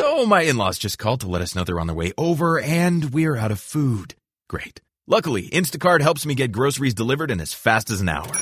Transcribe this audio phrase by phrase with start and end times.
[0.00, 3.12] So my in-laws just called to let us know they're on their way over and
[3.12, 4.14] we're out of food.
[4.48, 4.80] Great.
[5.06, 8.32] Luckily, Instacart helps me get groceries delivered in as fast as an hour.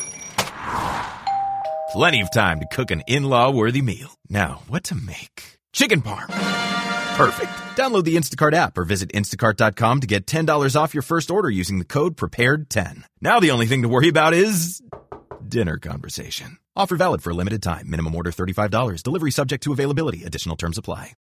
[1.91, 4.15] Plenty of time to cook an in-law worthy meal.
[4.29, 5.59] Now, what to make?
[5.73, 6.29] Chicken parm.
[7.17, 7.51] Perfect.
[7.75, 11.81] Download the Instacart app or visit instacart.com to get $10 off your first order using
[11.81, 13.03] the code PREPARED10.
[13.21, 14.81] Now the only thing to worry about is
[15.49, 16.59] dinner conversation.
[16.77, 17.91] Offer valid for a limited time.
[17.91, 19.03] Minimum order $35.
[19.03, 20.23] Delivery subject to availability.
[20.23, 21.15] Additional terms apply.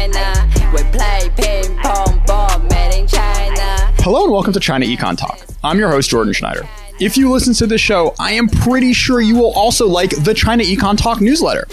[0.00, 0.48] China.
[0.72, 3.92] We play ping pong ball made in China.
[3.98, 5.38] Hello and welcome to China Econ Talk.
[5.62, 6.66] I'm your host, Jordan Schneider.
[7.00, 10.32] If you listen to this show, I am pretty sure you will also like the
[10.32, 11.68] China Econ Talk newsletter.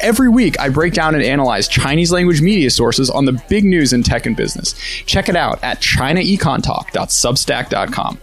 [0.00, 3.92] Every week, I break down and analyze Chinese language media sources on the big news
[3.92, 4.74] in tech and business.
[5.06, 8.18] Check it out at chinaecontalk.substack.com.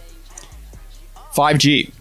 [1.34, 1.92] 5G.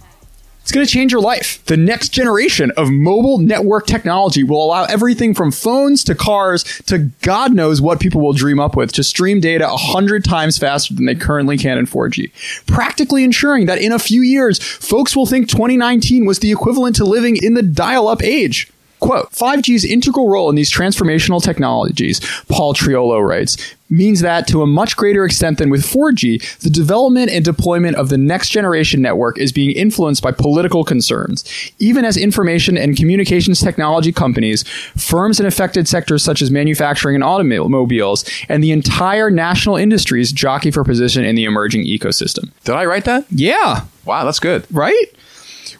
[0.69, 1.65] It's going to change your life.
[1.65, 7.09] The next generation of mobile network technology will allow everything from phones to cars to
[7.23, 11.07] God knows what people will dream up with to stream data 100 times faster than
[11.07, 12.31] they currently can in 4G.
[12.67, 17.03] Practically ensuring that in a few years, folks will think 2019 was the equivalent to
[17.03, 18.71] living in the dial up age.
[18.99, 22.19] Quote, 5G's integral role in these transformational technologies,
[22.49, 23.57] Paul Triolo writes,
[23.91, 28.09] means that to a much greater extent than with 4G, the development and deployment of
[28.09, 31.43] the next generation network is being influenced by political concerns.
[31.79, 34.63] Even as information and communications technology companies,
[34.95, 40.69] firms in affected sectors such as manufacturing and automobiles, and the entire national industries jockey
[40.69, 42.51] for position in the emerging ecosystem.
[42.65, 43.25] Did I write that?
[43.31, 44.65] Yeah, Wow, that's good.
[44.71, 45.05] right?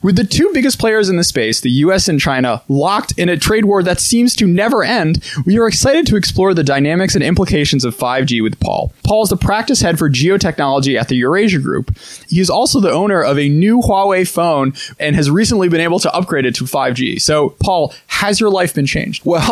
[0.02, 3.36] With the two biggest players in the space, the US and China, locked in a
[3.36, 7.24] trade war that seems to never end, we are excited to explore the dynamics and
[7.24, 8.94] implications of 5G with Paul.
[9.04, 11.98] Paul is the practice head for geotechnology at the Eurasia Group.
[12.30, 16.00] He is also the owner of a new Huawei phone and has recently been able
[16.00, 17.20] to upgrade it to 5G.
[17.22, 19.26] So, Paul, has your life been changed?
[19.26, 19.42] Well,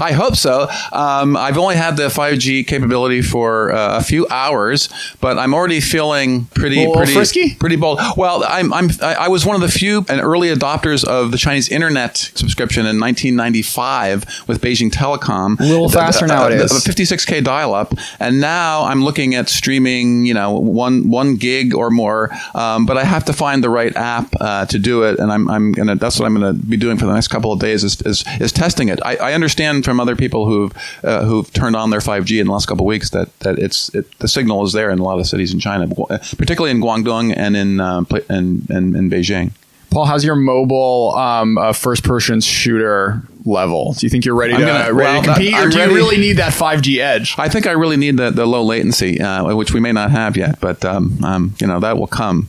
[0.00, 0.68] I hope so.
[0.92, 4.88] Um, I've only had the 5G capability for uh, a few hours,
[5.20, 7.54] but I'm already feeling pretty, pretty frisky?
[7.54, 8.00] pretty bold.
[8.16, 11.38] Well, I'm, I'm, I I was one of the few and early adopters of the
[11.38, 15.58] Chinese internet subscription in 1995 with Beijing Telecom.
[15.60, 16.70] A little faster The- the- nowadays.
[16.84, 21.90] the 56k dial-up, and now I'm looking at streaming, you know, one one gig or
[21.90, 22.30] more.
[22.54, 25.48] Um, but I have to find the right app uh, to do it, and I'm,
[25.48, 25.96] I'm gonna.
[25.96, 28.52] That's what I'm gonna be doing for the next couple of days is is, is
[28.52, 29.00] testing it.
[29.04, 30.72] I, I understand from other people who've
[31.04, 33.88] uh, who've turned on their 5G in the last couple of weeks that that it's
[33.94, 35.86] it, the signal is there in a lot of cities in China,
[36.38, 39.52] particularly in Guangdong and in uh, and, and in Beijing.
[39.90, 43.92] Paul, how's your mobile um, uh, first person shooter level?
[43.94, 45.90] Do you think you're ready to, gonna- ready well, to compete, that- or do ready-
[45.92, 47.34] you really need that 5G edge?
[47.38, 50.36] I think I really need the, the low latency, uh, which we may not have
[50.36, 52.48] yet, but um, um, you know that will come.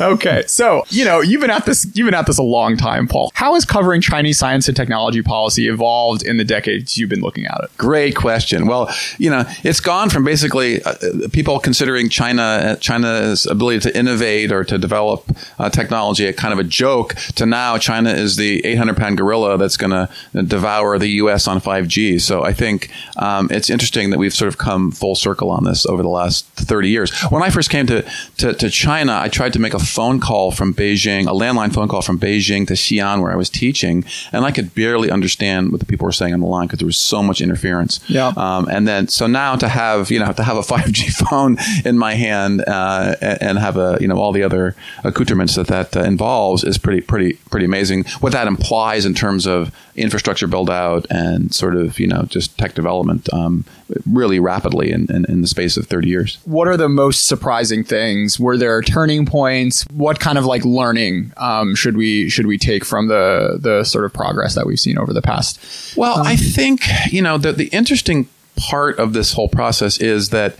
[0.00, 3.06] Okay, so you know you've been at this you've been at this a long time,
[3.06, 3.30] Paul.
[3.34, 7.46] How has covering Chinese science and technology policy evolved in the decades you've been looking
[7.46, 7.70] at it?
[7.76, 8.66] Great question.
[8.66, 10.94] Well, you know, it's gone from basically uh,
[11.32, 15.24] people considering China uh, China's ability to innovate or to develop
[15.58, 19.58] uh, technology a kind of a joke to now China is the 800 pound gorilla
[19.58, 21.48] that's going to devour the U.S.
[21.48, 22.20] on 5G.
[22.20, 25.86] So I think um, it's interesting that we've sort of come full circle on this
[25.86, 27.12] over the last 30 years.
[27.30, 28.08] When I first came to,
[28.38, 31.88] to, to China, I tried to make a phone call from Beijing, a landline phone
[31.88, 35.80] call from Beijing to Xi'an, where I was teaching, and I could barely understand what
[35.80, 38.00] the people were saying on the line because there was so much interference.
[38.08, 38.32] Yeah.
[38.36, 41.98] Um, and then, so now to have you know to have a 5G phone in
[41.98, 44.74] my hand uh, and and have a you know all the other
[45.04, 48.04] accoutrements that that uh, involves is pretty pretty pretty amazing.
[48.20, 52.56] What that implies in terms of infrastructure build out and sort of you know just
[52.58, 53.64] tech development um,
[54.10, 56.38] really rapidly in, in, in the space of 30 years.
[56.44, 58.38] What are the most surprising things?
[58.38, 59.84] Were there turning points?
[59.92, 64.04] What kind of like learning um, should we should we take from the the sort
[64.04, 65.96] of progress that we've seen over the past?
[65.96, 70.56] Well, I think you know the the interesting part of this whole process is that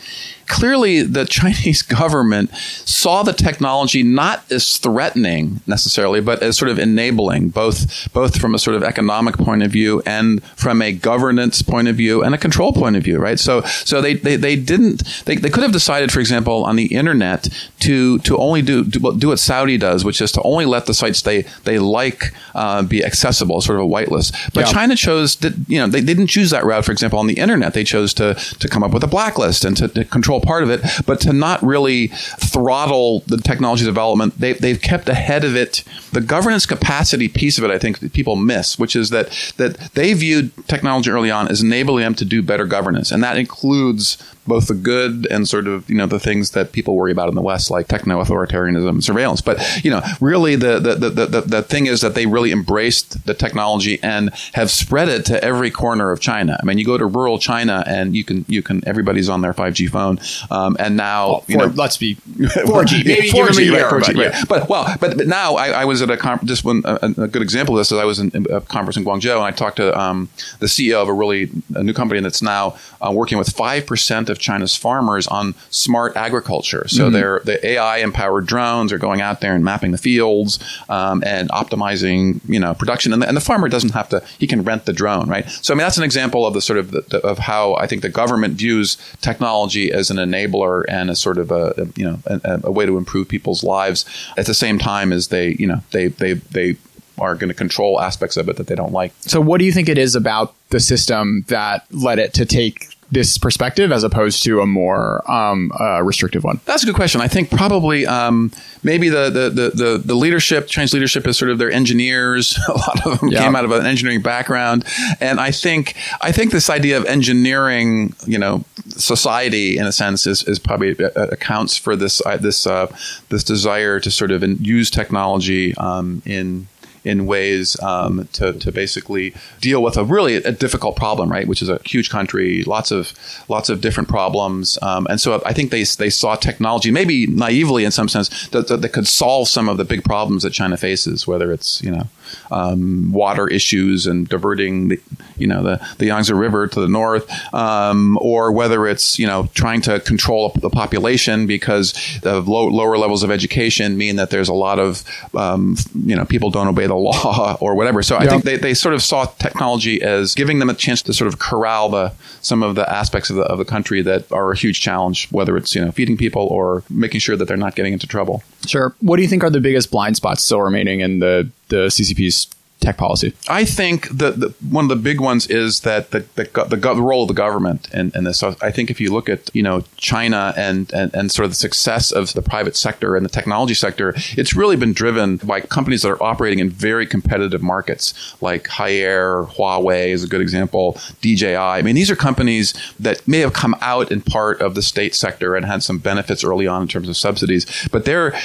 [0.48, 6.78] clearly the Chinese government saw the technology not as threatening necessarily, but as sort of
[6.78, 11.62] enabling, both both from a sort of economic point of view and from a governance
[11.62, 13.38] point of view and a control point of view, right?
[13.38, 16.86] So so they they, they didn't they, they could have decided, for example, on the
[16.86, 17.48] internet
[17.80, 20.86] to to only do do what, do what Saudi does, which is to only let
[20.86, 24.52] the sites they they like uh, be accessible, sort of a whitelist.
[24.54, 24.72] But Yeah.
[24.72, 26.84] China chose that you know they, they didn't choose that route.
[26.84, 29.76] For example, on the internet, they chose to to come up with a blacklist and
[29.76, 34.38] to, to control integral part of it, but to not really throttle the technology development,
[34.38, 35.84] they, they've kept ahead of it.
[36.12, 39.76] The governance capacity piece of it, I think that people miss, which is that that
[39.94, 44.16] they viewed technology early on as enabling them to do better governance, and that includes
[44.48, 47.34] both the good and sort of you know the things that people worry about in
[47.34, 49.40] the West, like techno authoritarianism, surveillance.
[49.40, 53.26] But you know, really, the the, the the the thing is that they really embraced
[53.26, 56.58] the technology and have spread it to every corner of China.
[56.60, 59.52] I mean, you go to rural China and you can you can everybody's on their
[59.52, 60.18] five G phone,
[60.50, 63.04] um, and now Well, you know, let's be 4G.
[63.04, 64.44] Maybe Four give them a G, year, right, 4G, but yeah.
[64.48, 66.48] But well, but, but now I, I was at a conference.
[66.48, 69.04] Just one a, a good example of this is I was in a conference in
[69.04, 70.28] Guangzhou and I talked to um,
[70.58, 74.30] the CEO of a really a new company that's now uh, working with five percent
[74.30, 76.86] of China's farmers on smart agriculture.
[76.88, 77.12] So Mm-hmm.
[77.12, 80.58] they're the AI empowered drones are going out there and mapping the fields
[80.88, 83.12] um, and optimizing you know production.
[83.12, 85.48] And the, and the farmer doesn't have to; he can rent the drone, right?
[85.50, 87.86] So I mean that's an example of the sort of the, the- of how I
[87.86, 92.04] think the government views technology as an enabler and as sort of a, a you
[92.04, 94.04] know a, a way to improve people's lives
[94.36, 96.76] at the same time as they you know they they they
[97.18, 99.12] are going to control aspects of it that they don't like.
[99.20, 102.86] So, what do you think it is about the system that led it to take
[103.10, 106.60] this perspective as opposed to a more um, uh, restrictive one?
[106.66, 107.20] That's a good question.
[107.22, 108.52] I think probably um,
[108.82, 112.58] maybe the, the, the, the, the leadership, Chinese leadership is sort of their engineers.
[112.68, 113.44] A lot of them Yeah.
[113.44, 114.84] came out of an engineering background.
[115.20, 120.26] And I think, I think this idea of engineering, you know, society in a sense
[120.26, 122.94] is, is probably uh, accounts for this, uh, this, uh,
[123.30, 126.66] this desire to sort of in, use technology um, in,
[127.08, 131.48] in ways um, to, to basically deal with a really a difficult problem, right?
[131.48, 133.12] Which is a huge country, lots of
[133.48, 137.84] lots of different problems, um, and so I think they they saw technology, maybe naively
[137.84, 140.76] in some sense, that, that, that could solve some of the big problems that China
[140.76, 142.08] faces, whether it's you know
[142.50, 145.00] um, water issues and diverting the
[145.36, 149.48] you know the the Yangtze River to the north, um, or whether it's you know
[149.54, 151.92] trying to control the population because
[152.22, 155.04] the low, lower levels of education mean that there's a lot of
[155.34, 158.02] um, you know people don't obey the law or whatever.
[158.02, 161.14] So I think they, they sort of saw technology as giving them a chance to
[161.14, 164.52] sort of corral the some of the aspects of the of the country that are
[164.52, 167.74] a huge challenge, whether it's you know feeding people or making sure that they're not
[167.74, 168.42] getting into trouble.
[168.66, 168.94] Sure.
[169.00, 172.48] What do you think are the biggest blind spots still remaining in the, the CCP's
[172.80, 173.34] tech policy?
[173.48, 177.02] I think that the, one of the big ones is that the the, the, the
[177.02, 178.38] role of the government in, in this.
[178.38, 181.50] So I think if you look at you know China and, and and sort of
[181.50, 185.60] the success of the private sector and the technology sector, it's really been driven by
[185.60, 190.98] companies that are operating in very competitive markets, like Haier, Huawei is a good example,
[191.20, 191.56] DJI.
[191.56, 195.14] I mean, these are companies that may have come out in part of the state
[195.14, 198.38] sector and had some benefits early on in terms of subsidies, but they're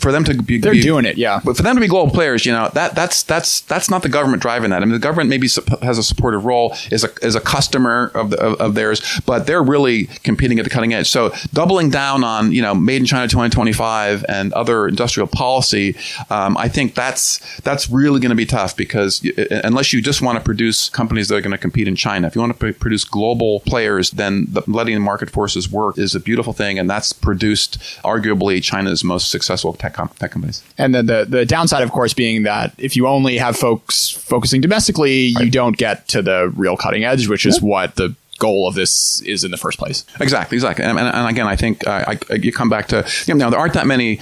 [0.00, 1.40] for them to be They're be- doing it, yeah.
[1.44, 4.08] but for them to be global players, you know that that's that's that's not the
[4.08, 4.82] government driving that.
[4.82, 5.48] I mean, the government maybe
[5.82, 9.46] has a supportive role as a as a customer of, the, of of theirs, but
[9.46, 11.08] they're really competing at the cutting edge.
[11.08, 15.96] So doubling down on you know made in China 2025 and other industrial policy,
[16.30, 19.32] um, I think that's that's really going to be tough because y-
[19.64, 22.34] unless you just want to produce companies that are going to compete in China, if
[22.34, 26.14] you want to pr- produce global players, then the, letting the market forces work is
[26.14, 30.62] a beautiful thing, and that's produced arguably China's most successful tech, com- tech companies.
[30.76, 34.60] And then the, the downside, of course, being that if you only have folks focusing
[34.60, 38.74] domestically, you don't get to the real cutting edge, which is what the goal of
[38.74, 40.04] this is in the first place.
[40.20, 40.84] Exactly, exactly.
[40.84, 43.58] And, and, and again, I think uh, I, you come back to you know there
[43.58, 44.20] aren't that many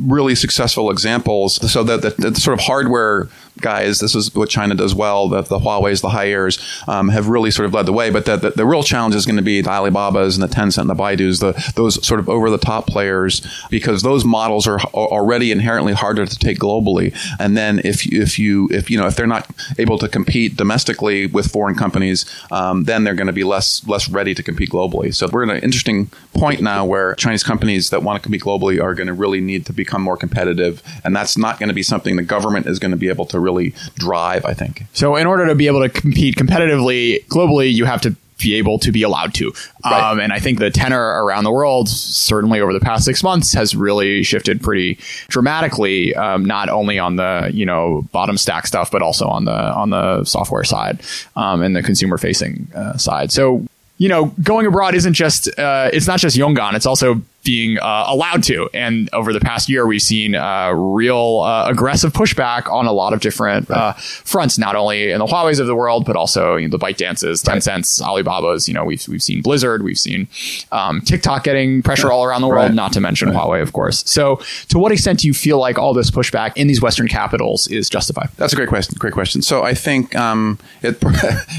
[0.00, 1.70] really successful examples.
[1.70, 3.28] So that the, the sort of hardware
[3.60, 5.28] guys, this is what China does well.
[5.28, 8.10] The, the Huawei's, the Haiers um, have really sort of led the way.
[8.10, 10.78] But the, the, the real challenge is going to be the Alibabas and the Tencent
[10.78, 14.78] and the Baidu's, the those sort of over the top players, because those models are,
[14.78, 17.16] are already inherently harder to take globally.
[17.38, 21.26] And then if if you if you know if they're not able to compete domestically
[21.26, 25.14] with foreign companies, um, then they're going to be less less ready to compete globally.
[25.14, 28.82] So we're in an interesting point now where Chinese companies that want to compete globally
[28.82, 31.82] are going to really need to become more competitive, and that's not going to be
[31.82, 33.49] something the government is going to be able to really
[33.94, 34.44] drive.
[34.44, 34.84] I think.
[34.92, 38.78] So, in order to be able to compete competitively globally, you have to be able
[38.80, 39.52] to be allowed to.
[39.84, 40.10] Right.
[40.10, 43.52] Um, and I think the tenor around the world, certainly over the past six months,
[43.52, 46.14] has really shifted pretty dramatically.
[46.14, 49.90] Um, not only on the you know bottom stack stuff, but also on the on
[49.90, 51.00] the software side
[51.36, 53.30] um, and the consumer facing uh, side.
[53.32, 53.66] So.
[53.98, 56.74] You know, going abroad isn't just, uh, it's not just Yongan.
[56.74, 58.68] It's also being uh, allowed to.
[58.74, 63.12] And over the past year, we've seen uh, real uh, aggressive pushback on a lot
[63.12, 66.68] of different uh, fronts, not only in the Huawei's of the world, but also you
[66.68, 68.68] know, the ByteDances, Tencent's, Alibaba's.
[68.68, 70.28] You know, we've we've seen Blizzard, we've seen
[70.72, 72.74] um, TikTok getting pressure all around the world, Right.
[72.74, 74.02] not to mention Huawei, of course.
[74.06, 77.66] So, to what extent do you feel like all this pushback in these Western capitals
[77.68, 78.28] is justified?
[78.36, 78.96] That's a great question.
[78.98, 79.40] Great question.
[79.42, 80.98] So I think um, it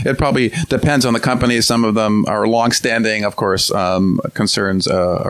[0.05, 1.65] it probably depends on the companies.
[1.65, 5.21] Some of them are longstanding, of course, um, concerns uh,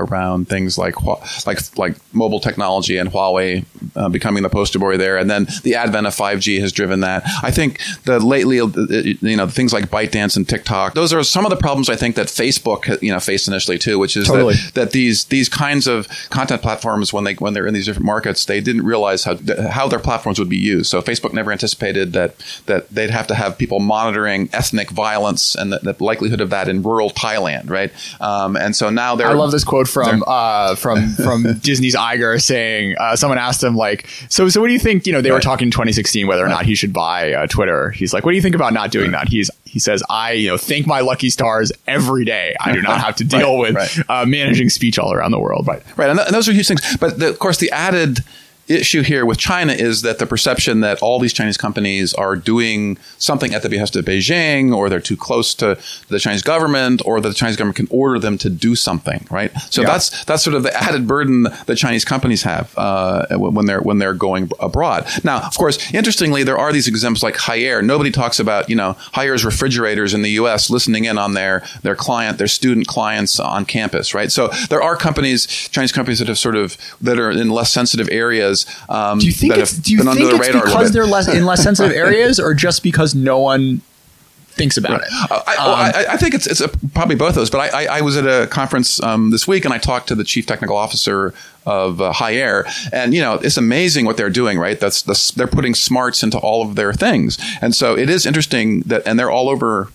[0.45, 1.01] things like
[1.45, 5.75] like like mobile technology and Huawei uh, becoming the poster boy there, and then the
[5.75, 7.23] advent of 5G has driven that.
[7.43, 8.67] I think the lately, uh,
[9.21, 10.93] you know, things like ByteDance and TikTok.
[10.93, 13.99] Those are some of the problems I think that Facebook, you know, faced initially too,
[13.99, 14.55] which is Totally.
[14.55, 18.05] that, that these these kinds of content platforms when they when they're in these different
[18.05, 19.37] markets, they didn't realize how
[19.69, 20.89] how their platforms would be used.
[20.89, 25.73] So Facebook never anticipated that that they'd have to have people monitoring ethnic violence and
[25.73, 27.91] the, the likelihood of that in rural Thailand, right?
[28.21, 32.41] Um, and so now they're I love this quote from uh, from from Disney's Iger
[32.41, 35.31] saying uh, someone asked him like so so what do you think you know they
[35.31, 37.91] were talking in 2016 whether or not he should buy uh, Twitter.
[37.91, 39.27] He's like what do you think about not doing that?
[39.27, 42.55] He's he says I you know thank my lucky stars every day.
[42.59, 44.09] I do not have to deal Right, with right.
[44.09, 45.67] Uh, managing speech all around the world.
[45.67, 46.81] Right Right, and, th- and those are huge things.
[46.99, 48.19] But the, of course, the added
[48.79, 52.97] issue here with China is that the perception that all these Chinese companies are doing
[53.17, 55.77] something at the behest of Beijing, or they're too close to
[56.09, 59.25] the Chinese government, or that the Chinese government can order them to do something.
[59.29, 59.51] Right.
[59.69, 59.87] So Yeah.
[59.89, 63.97] that's that's sort of the added burden that Chinese companies have uh, when they're when
[63.99, 65.07] they're going abroad.
[65.23, 67.83] Now, of course, interestingly, there are these examples like Haier.
[67.83, 70.69] Nobody talks about you know Haier's refrigerators in the U.S.
[70.69, 74.13] listening in on their their client, their student clients on campus.
[74.13, 74.31] Right.
[74.31, 78.07] So there are companies, Chinese companies that have sort of that are in less sensitive
[78.11, 78.60] areas.
[78.89, 81.27] Um, do you think it's do you think it's radar a little because they're less
[81.27, 83.81] in less sensitive areas or just because no one
[84.51, 87.35] thinks about it Uh, I, well, I, I think it's it's a, probably both of
[87.35, 87.49] those.
[87.49, 90.15] But I, I, I was at a conference um, this week and I talked to
[90.15, 91.33] the chief technical officer
[91.65, 94.59] of uh, Haier, and you know it's amazing what they're doing.
[94.59, 98.25] Right, that's the, they're putting smarts into all of their things, and so it is
[98.25, 99.89] interesting that, and they're all over.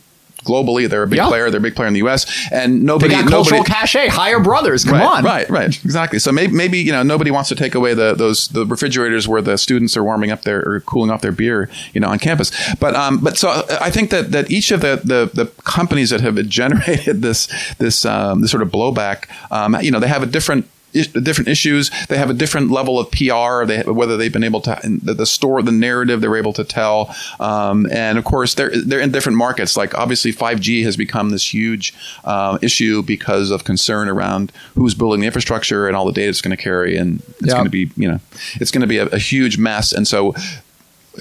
[0.47, 1.29] Globally, they're a big Yeah.
[1.29, 1.51] player.
[1.51, 2.25] They're a big player in the U.S.
[2.53, 6.19] and they nobody, got nobody, cultural cachet higher brothers come right, on Right, right, exactly.
[6.19, 9.43] So maybe, maybe you know nobody wants to take away the those the refrigerators where
[9.43, 12.51] the students are warming up their or cooling off their beer, you know, on campus.
[12.79, 13.49] But um, but so
[13.81, 17.49] I think that that each of the the, the companies that have generated this
[17.79, 20.69] this um, this sort of blowback, um, you know, they have a different
[21.05, 21.91] different issues.
[22.09, 23.65] They have a different level of PR.
[23.67, 27.15] They whether they've been able to the, the store the narrative they're able to tell,
[27.41, 29.77] um, and of course they're they're in different markets.
[29.77, 35.21] Like obviously 5G has become this huge uh, issue because of concern around who's building
[35.21, 37.53] the infrastructure and all the data it's going to carry, and it's Yeah.
[37.55, 38.21] going to be you know
[38.61, 39.93] it's going to be a, a huge mess.
[39.93, 40.35] And so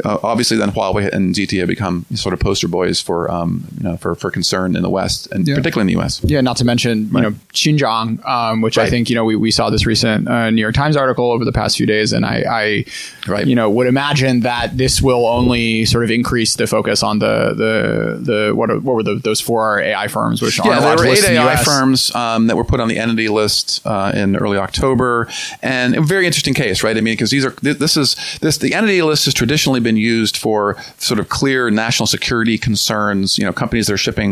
[0.04, 3.84] uh, obviously then Huawei and ZTE have become sort of poster boys for um, you
[3.84, 5.56] know for, for concern in the West and Yeah.
[5.56, 6.24] particularly in the US.
[6.24, 9.52] Yeah, not to mention you know Xinjiang, um, which I think you know we, we
[9.52, 12.44] saw this recent uh, New York Times article over the past few days, and I,
[12.50, 12.86] I
[13.28, 13.48] Right.
[13.48, 17.54] you know would imagine that this will only sort of increase the focus on the
[17.56, 21.06] the the what are, what were the, those four AI firms which Yeah, there were
[21.06, 24.58] eight the AI firms um, that were put on the entity list uh, in early
[24.58, 25.28] October,
[25.62, 26.96] and a very interesting case, right?
[26.98, 30.36] I mean, because these are this is this the entity list has traditionally been used
[30.46, 33.38] for sort of clear national security concerns.
[33.40, 34.32] You know, companies that are shipping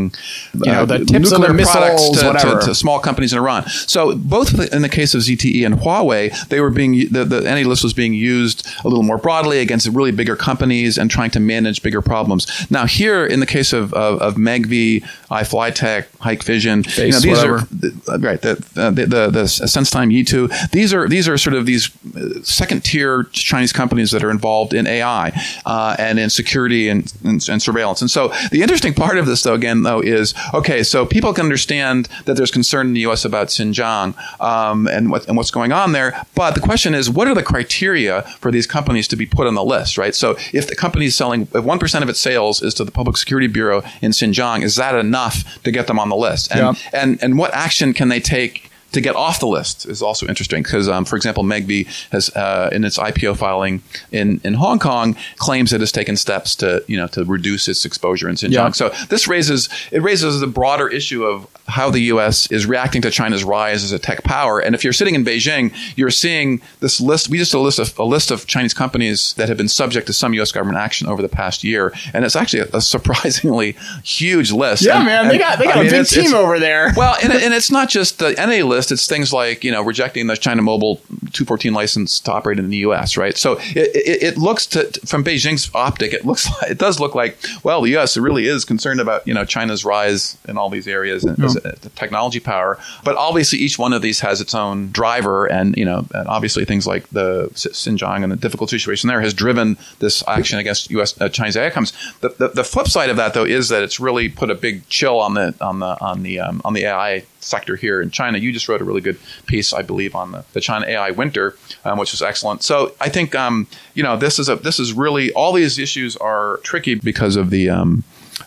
[0.55, 3.61] uh, You know, the tips nuclear the products to, to, to small companies in Iran.
[3.93, 7.63] So both in the case of ZTE and Huawei, they were being the, the entity
[7.65, 11.39] list was being used a little more broadly against really bigger companies and trying to
[11.39, 12.41] manage bigger problems.
[12.69, 17.25] Now here, in the case of of, of Megvii, iFlytek, Hike Vision, you know, these
[17.37, 17.55] whatever.
[17.55, 20.49] are the- right the uh, the the, the SenseTime Yitu.
[20.71, 24.73] These are these are sort of these uh, second tier Chinese companies that are involved
[24.73, 25.31] in AI
[25.65, 28.01] uh, and in security and, and, and surveillance.
[28.01, 30.83] And so the interesting part of this, though, again, though, is okay.
[30.83, 33.25] So people can understand that there's concern in the U.S.
[33.25, 36.21] about Xinjiang um, and what and what's going on there.
[36.35, 39.55] But the question is, what are the criteria for these companies to be put on
[39.55, 40.15] the list, right?
[40.15, 42.91] So if the company is selling, if one percent of its sales is to the
[42.91, 46.51] Public Security Bureau in Xinjiang, is that enough to get them on the list?
[46.51, 46.73] And Yeah.
[47.01, 50.63] and and what action can they take to get off the list is also interesting
[50.63, 53.81] because, um, for example, Megvii has uh, in its IPO filing
[54.11, 57.85] in, in Hong Kong claims it has taken steps to you know to reduce its
[57.85, 58.51] exposure in Xinjiang.
[58.51, 58.69] Yeah.
[58.71, 62.51] So this raises it raises the broader issue of how the U.S.
[62.51, 64.59] is reacting to China's rise as a tech power.
[64.59, 67.29] And if you're sitting in Beijing, you're seeing this list.
[67.29, 70.07] We just did a list of a list of Chinese companies that have been subject
[70.07, 70.51] to some U.S.
[70.51, 74.83] government action over the past year, and it's actually a, a surprisingly huge list.
[74.83, 76.91] Yeah, And- man, they got they got a mean, big it's- team it's- over there.
[76.97, 78.91] well, and, and it's not just the entity list.
[78.91, 80.97] it's things like you know rejecting the China Mobile
[81.31, 83.15] 214 license to operate in the U.S.
[83.17, 83.37] Right.
[83.37, 87.15] So it, it, it looks to from Beijing's optic, it looks like, it does look
[87.15, 88.17] like well, the U.S.
[88.17, 91.53] really is concerned about you know China's rise in all these areas and a
[91.95, 92.77] technology power.
[93.03, 96.65] But obviously, each one of these has its own driver, and you know, and obviously
[96.65, 101.19] things like the Xinjiang and the difficult situation there has driven this action against U.S.
[101.19, 101.93] Uh, Chinese outcomes.
[102.21, 104.87] The, the, the flip side of that, though, is that it's really put a big
[104.89, 108.37] chill on the on the on the um, on the AI sector here in China.
[108.37, 111.55] You just wrote a really good piece, I believe, on the, the China AI winter,
[111.85, 112.63] um, which was excellent.
[112.63, 116.15] So I think um, you know this is a this is really all these issues
[116.17, 118.03] are tricky because of the um,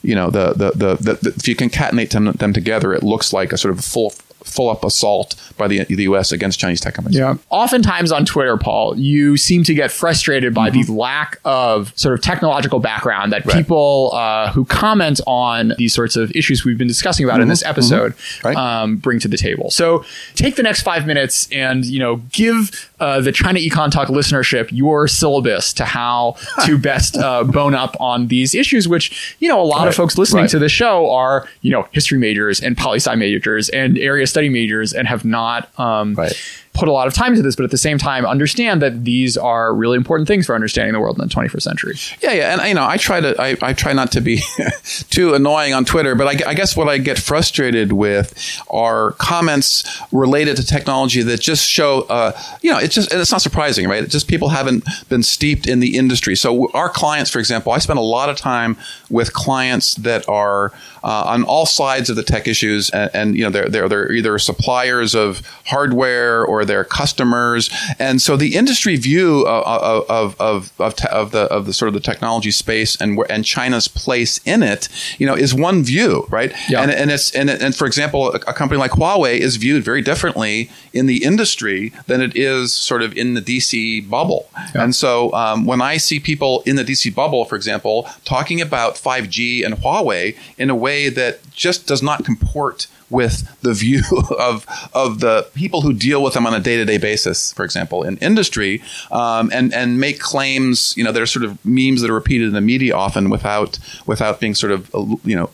[0.06, 3.32] you know the the, the the, the if you concatenate them, them together, it looks
[3.32, 4.12] like a sort of full
[4.44, 6.30] full up assault by the, the U.S.
[6.30, 7.18] against Chinese tech companies.
[7.18, 7.34] Yeah.
[7.50, 10.82] Oftentimes on Twitter, Paul, you seem to get frustrated by Mm-hmm.
[10.82, 13.56] the lack of sort of technological background that Right.
[13.56, 17.64] people uh, who comment on these sorts of issues we've been discussing about in this
[17.64, 18.46] episode Mm-hmm.
[18.46, 18.56] Right.
[18.56, 19.70] um, bring to the table.
[19.72, 20.04] So
[20.36, 24.68] take the next five minutes and you know give uh, the China Econ Talk listenership
[24.72, 29.60] your syllabus to how to best uh, bone up on these issues, which you know
[29.60, 30.50] a lot of folks listening Right.
[30.50, 34.48] to the show are you know history majors and poli sci majors and area study
[34.48, 36.32] majors and have not um, Right.
[36.76, 39.36] Put a lot of time into this, but at the same time understand that these
[39.36, 41.94] are really important things for understanding the world in the 21st century.
[42.22, 44.42] Yeah, yeah, and you know, I try to, I, I try not to be
[45.10, 50.00] too annoying on Twitter, but I, I guess what I get frustrated with are comments
[50.12, 53.88] related to technology that just show, uh, you know, it's just, and it's not surprising,
[53.88, 54.02] right?
[54.02, 56.36] It's just people haven't been steeped in the industry.
[56.36, 58.76] So our clients, for example, I spend a lot of time
[59.10, 63.44] with clients that are uh, on all sides of the tech issues, and, and you
[63.44, 68.96] know, they're, they're they're either suppliers of hardware or they're customers, and so the industry
[68.96, 73.00] view of of of of, te- of the of the sort of the technology space
[73.00, 76.52] and and China's place in it, you know, is one view, right?
[76.68, 76.82] Yeah.
[76.82, 80.02] And and it's and and for example, a, a company like Huawei is viewed very
[80.02, 84.48] differently in the industry than it is sort of in the DC bubble.
[84.74, 88.94] And so um, when I see people in the DC bubble, for example, talking about
[88.94, 94.02] 5G and Huawei in a way that just does not comport with the view
[94.38, 97.64] of of the people who deal with them on a day to day basis, for
[97.64, 102.02] example, in industry, um, and and make claims, you know, that are sort of memes
[102.02, 104.90] that are repeated in the media often without without being sort of
[105.24, 105.50] you know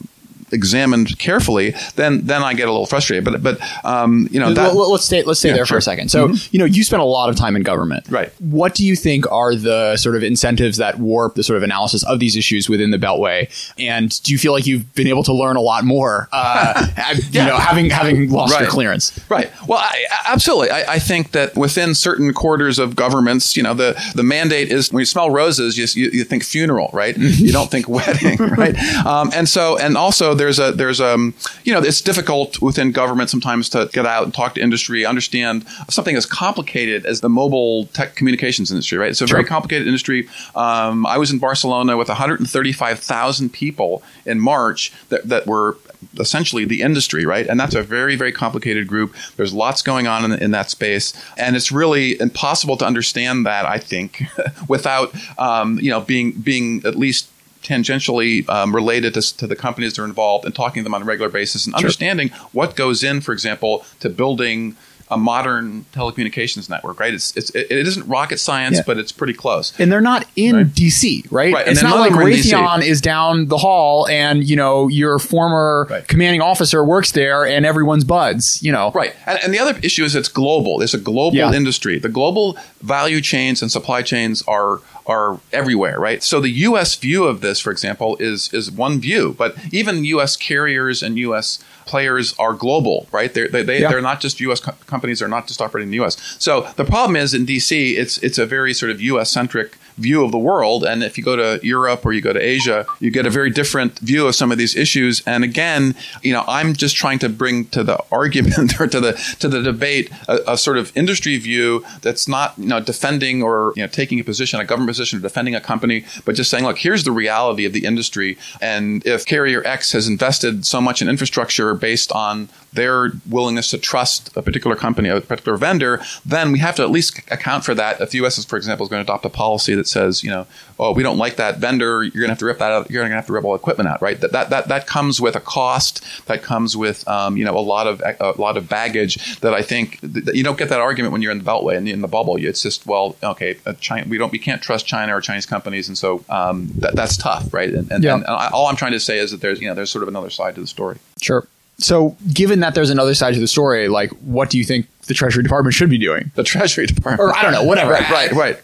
[0.52, 3.24] examined carefully, then then I get a little frustrated.
[3.24, 5.82] But but um, you know that, Let- let's stay let's stay Yeah, there for a
[5.82, 6.10] second.
[6.10, 8.32] So you know you spent a lot of time in government, Right.
[8.40, 12.04] What do you think are the sort of incentives that warp the sort of analysis
[12.04, 13.48] of these issues within the Beltway?
[13.78, 16.86] And do you feel like you've been able to learn a lot more, uh,
[17.30, 19.18] you know, having having lost your clearance?
[19.28, 19.50] Right.
[19.66, 20.70] Well, I, I- absolutely.
[20.70, 24.92] I, I think that within certain quarters of governments, you know, the, the mandate is
[24.92, 27.16] when you smell roses, you, you, you think funeral, right?
[27.18, 28.76] you don't think wedding, right?
[29.06, 31.16] Um, and so, and also there's a, there's a,
[31.62, 35.64] you know, it's difficult within government sometimes to get out and talk to industry, understand
[35.88, 39.10] something as complicated as the mobile tech communications industry, right?
[39.10, 40.28] It's a very complicated industry.
[40.56, 45.76] Um, I was in Barcelona with 135,000 people in March that, that were
[46.18, 47.46] essentially the industry, right?
[47.46, 49.14] And that's a very, very complicated group.
[49.36, 53.64] There's lots going on in, in that space, and it's really impossible to understand that.
[53.64, 54.24] I think
[54.68, 57.28] without um, you know being being at least
[57.62, 61.02] tangentially um, related to, to the companies that are involved and talking to them on
[61.02, 64.76] a regular basis and understanding what goes in, for example, to building
[65.12, 67.14] a modern telecommunications network, right?
[67.14, 68.82] It's, it's it isn't rocket science, Yeah.
[68.86, 69.72] but it's pretty close.
[69.78, 70.66] And they're not in Right.
[70.66, 71.52] DC, right?
[71.54, 72.52] Right, It's not like of them are in DC.
[72.52, 76.06] Raytheon is down the hall and, you know, your former Right.
[76.08, 78.90] commanding officer works there and everyone's buds, you know.
[78.94, 79.14] Right.
[79.26, 80.80] And, and the other issue is it's global.
[80.82, 81.52] It's a global Yeah.
[81.52, 81.98] industry.
[81.98, 86.22] The global value chains and supply chains are are everywhere, right?
[86.22, 90.36] So the US view of this, for example, is is one view, but even US
[90.36, 93.32] carriers and US players are global, right?
[93.32, 93.90] They're they, they, Yeah.
[93.90, 96.16] they're not just US co- companies, they're not just operating in the US.
[96.38, 100.24] So the problem is in DC, it's it's a very sort of US centric view
[100.24, 100.84] of the world.
[100.84, 103.50] And if you go to Europe or you go to Asia, you get a very
[103.50, 105.22] different view of some of these issues.
[105.26, 109.12] And again, you know, I'm just trying to bring to the argument or to the
[109.40, 113.74] to the debate a, a sort of industry view that's not you know defending or
[113.76, 116.64] you know taking a position, a government position, or defending a company, but just saying,
[116.64, 118.38] look, here's the reality of the industry.
[118.62, 123.76] And if carrier X has invested so much in infrastructure based on their willingness to
[123.76, 127.74] trust a particular company, a particular vendor, then we have to at least account for
[127.74, 128.00] that.
[128.00, 128.38] If the U.S.
[128.38, 130.46] is, for example, is going to adopt a policy that says, you know,
[130.78, 132.90] oh, we don't like that vendor, you're going to have to rip that out.
[132.90, 134.18] You're going to have to rip all equipment out, right?
[134.20, 136.02] That that that, that comes with a cost.
[136.26, 139.38] That comes with um, you know a lot of a lot of baggage.
[139.40, 141.86] That I think that you don't get that argument when you're in the Beltway and
[141.86, 142.36] in the bubble.
[142.36, 145.88] It's just well, okay, uh, China, we don't we can't trust China or Chinese companies,
[145.88, 147.68] and so um, that, that's tough, right?
[147.72, 148.14] And, and, Yeah.
[148.14, 150.08] and I, all I'm trying to say is that there's you know there's sort of
[150.08, 150.96] another side to the story.
[151.20, 151.46] Sure.
[151.82, 155.14] So, given that there's another side to the story, like, what do you think the
[155.14, 156.30] Treasury Department should be doing?
[156.34, 157.92] The Treasury Department, or I don't know, whatever.
[157.92, 158.62] right, right, right.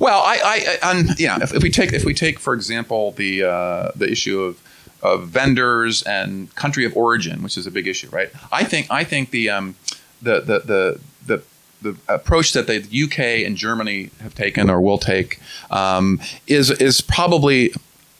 [0.00, 1.38] Well, I, I, um, yeah.
[1.42, 4.60] If, if we take, if we take, for example, the uh, the issue of
[5.02, 8.30] of vendors and country of origin, which is a big issue, right?
[8.50, 9.76] I think, I think the um,
[10.22, 11.42] the the the the
[11.82, 17.00] the approach that the UK and Germany have taken or will take um, is is
[17.00, 17.72] probably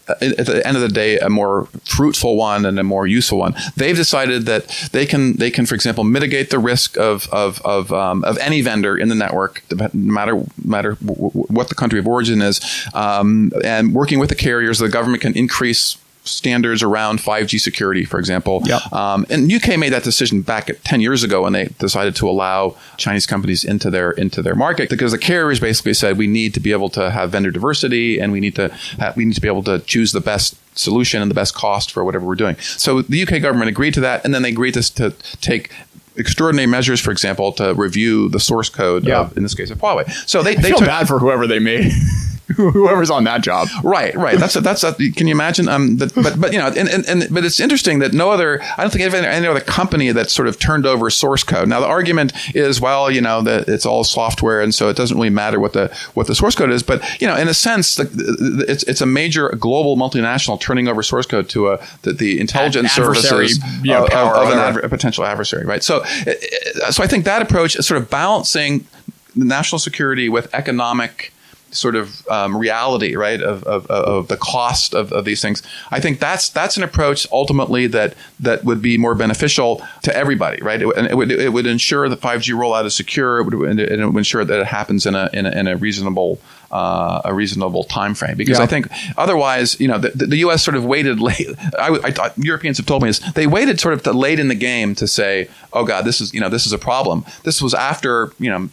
[0.08, 3.54] at the end of the day a more fruitful one and a more useful one.
[3.76, 7.92] They've decided that they can they can, for example, mitigate the risk of of of,
[7.92, 12.42] um, of any vendor in the network, no matter matter what the country of origin
[12.42, 12.60] is,
[12.94, 18.18] um, and working with the carriers, the government can increase standards around 5G security, for
[18.18, 18.62] example.
[18.64, 18.92] Yep.
[18.92, 22.28] Um, and UK made that decision back at 10 years ago when they decided to
[22.28, 26.54] allow Chinese companies into their into their market because the carriers basically said we need
[26.54, 29.40] to be able to have vendor diversity and we need to have, we need to
[29.40, 32.56] be able to choose the best solution and the best cost for whatever we're doing.
[32.58, 35.10] So the UK government agreed to that, and then they agreed to, to
[35.40, 35.72] take
[36.16, 39.06] extraordinary measures, for example, to review the source code.
[39.06, 39.20] Yeah.
[39.20, 40.10] Of, in this case, of Huawei.
[40.28, 41.92] So they, they feel took bad for whoever they made.
[42.56, 43.68] Whoever's on that job.
[43.82, 44.38] Right, right.
[44.38, 45.68] That's a, that's a, can you imagine?
[45.68, 48.62] Um, that, but but you know, and, and, and but it's interesting that no other.
[48.76, 51.68] I don't think any, any other company that sort of turned over source code.
[51.68, 55.16] Now the argument is, well, you know, that it's all software, and so it doesn't
[55.16, 56.84] really matter what the what the source code is.
[56.84, 60.86] But you know, in a sense, the, the, it's it's a major global multinational turning
[60.86, 64.80] over source code to a the, the intelligence services yeah, of, power, of an adver-
[64.80, 65.82] a potential adversary, right?
[65.82, 68.86] So, uh, so I think that approach is sort of balancing
[69.34, 71.32] national security with economic
[71.70, 75.62] sort of um, reality, right, of, of, of the cost of, of these things.
[75.90, 80.62] I think that's that's an approach ultimately that that would be more beneficial to everybody,
[80.62, 80.80] right?
[80.80, 83.80] It, and it would it would ensure the 5G rollout is secure, it would, and
[83.80, 86.38] it would ensure that it happens in a in a, in a reasonable.
[86.76, 88.64] Uh, a reasonable time frame because Yeah.
[88.64, 88.84] I think
[89.16, 90.62] otherwise, you know, the, the U.S.
[90.62, 91.48] sort of waited late.
[91.78, 93.20] I, I thought Europeans have told me this.
[93.32, 96.34] They waited sort of to late in the game to say, "Oh God, this is
[96.34, 98.68] you know this is a problem." This was after you know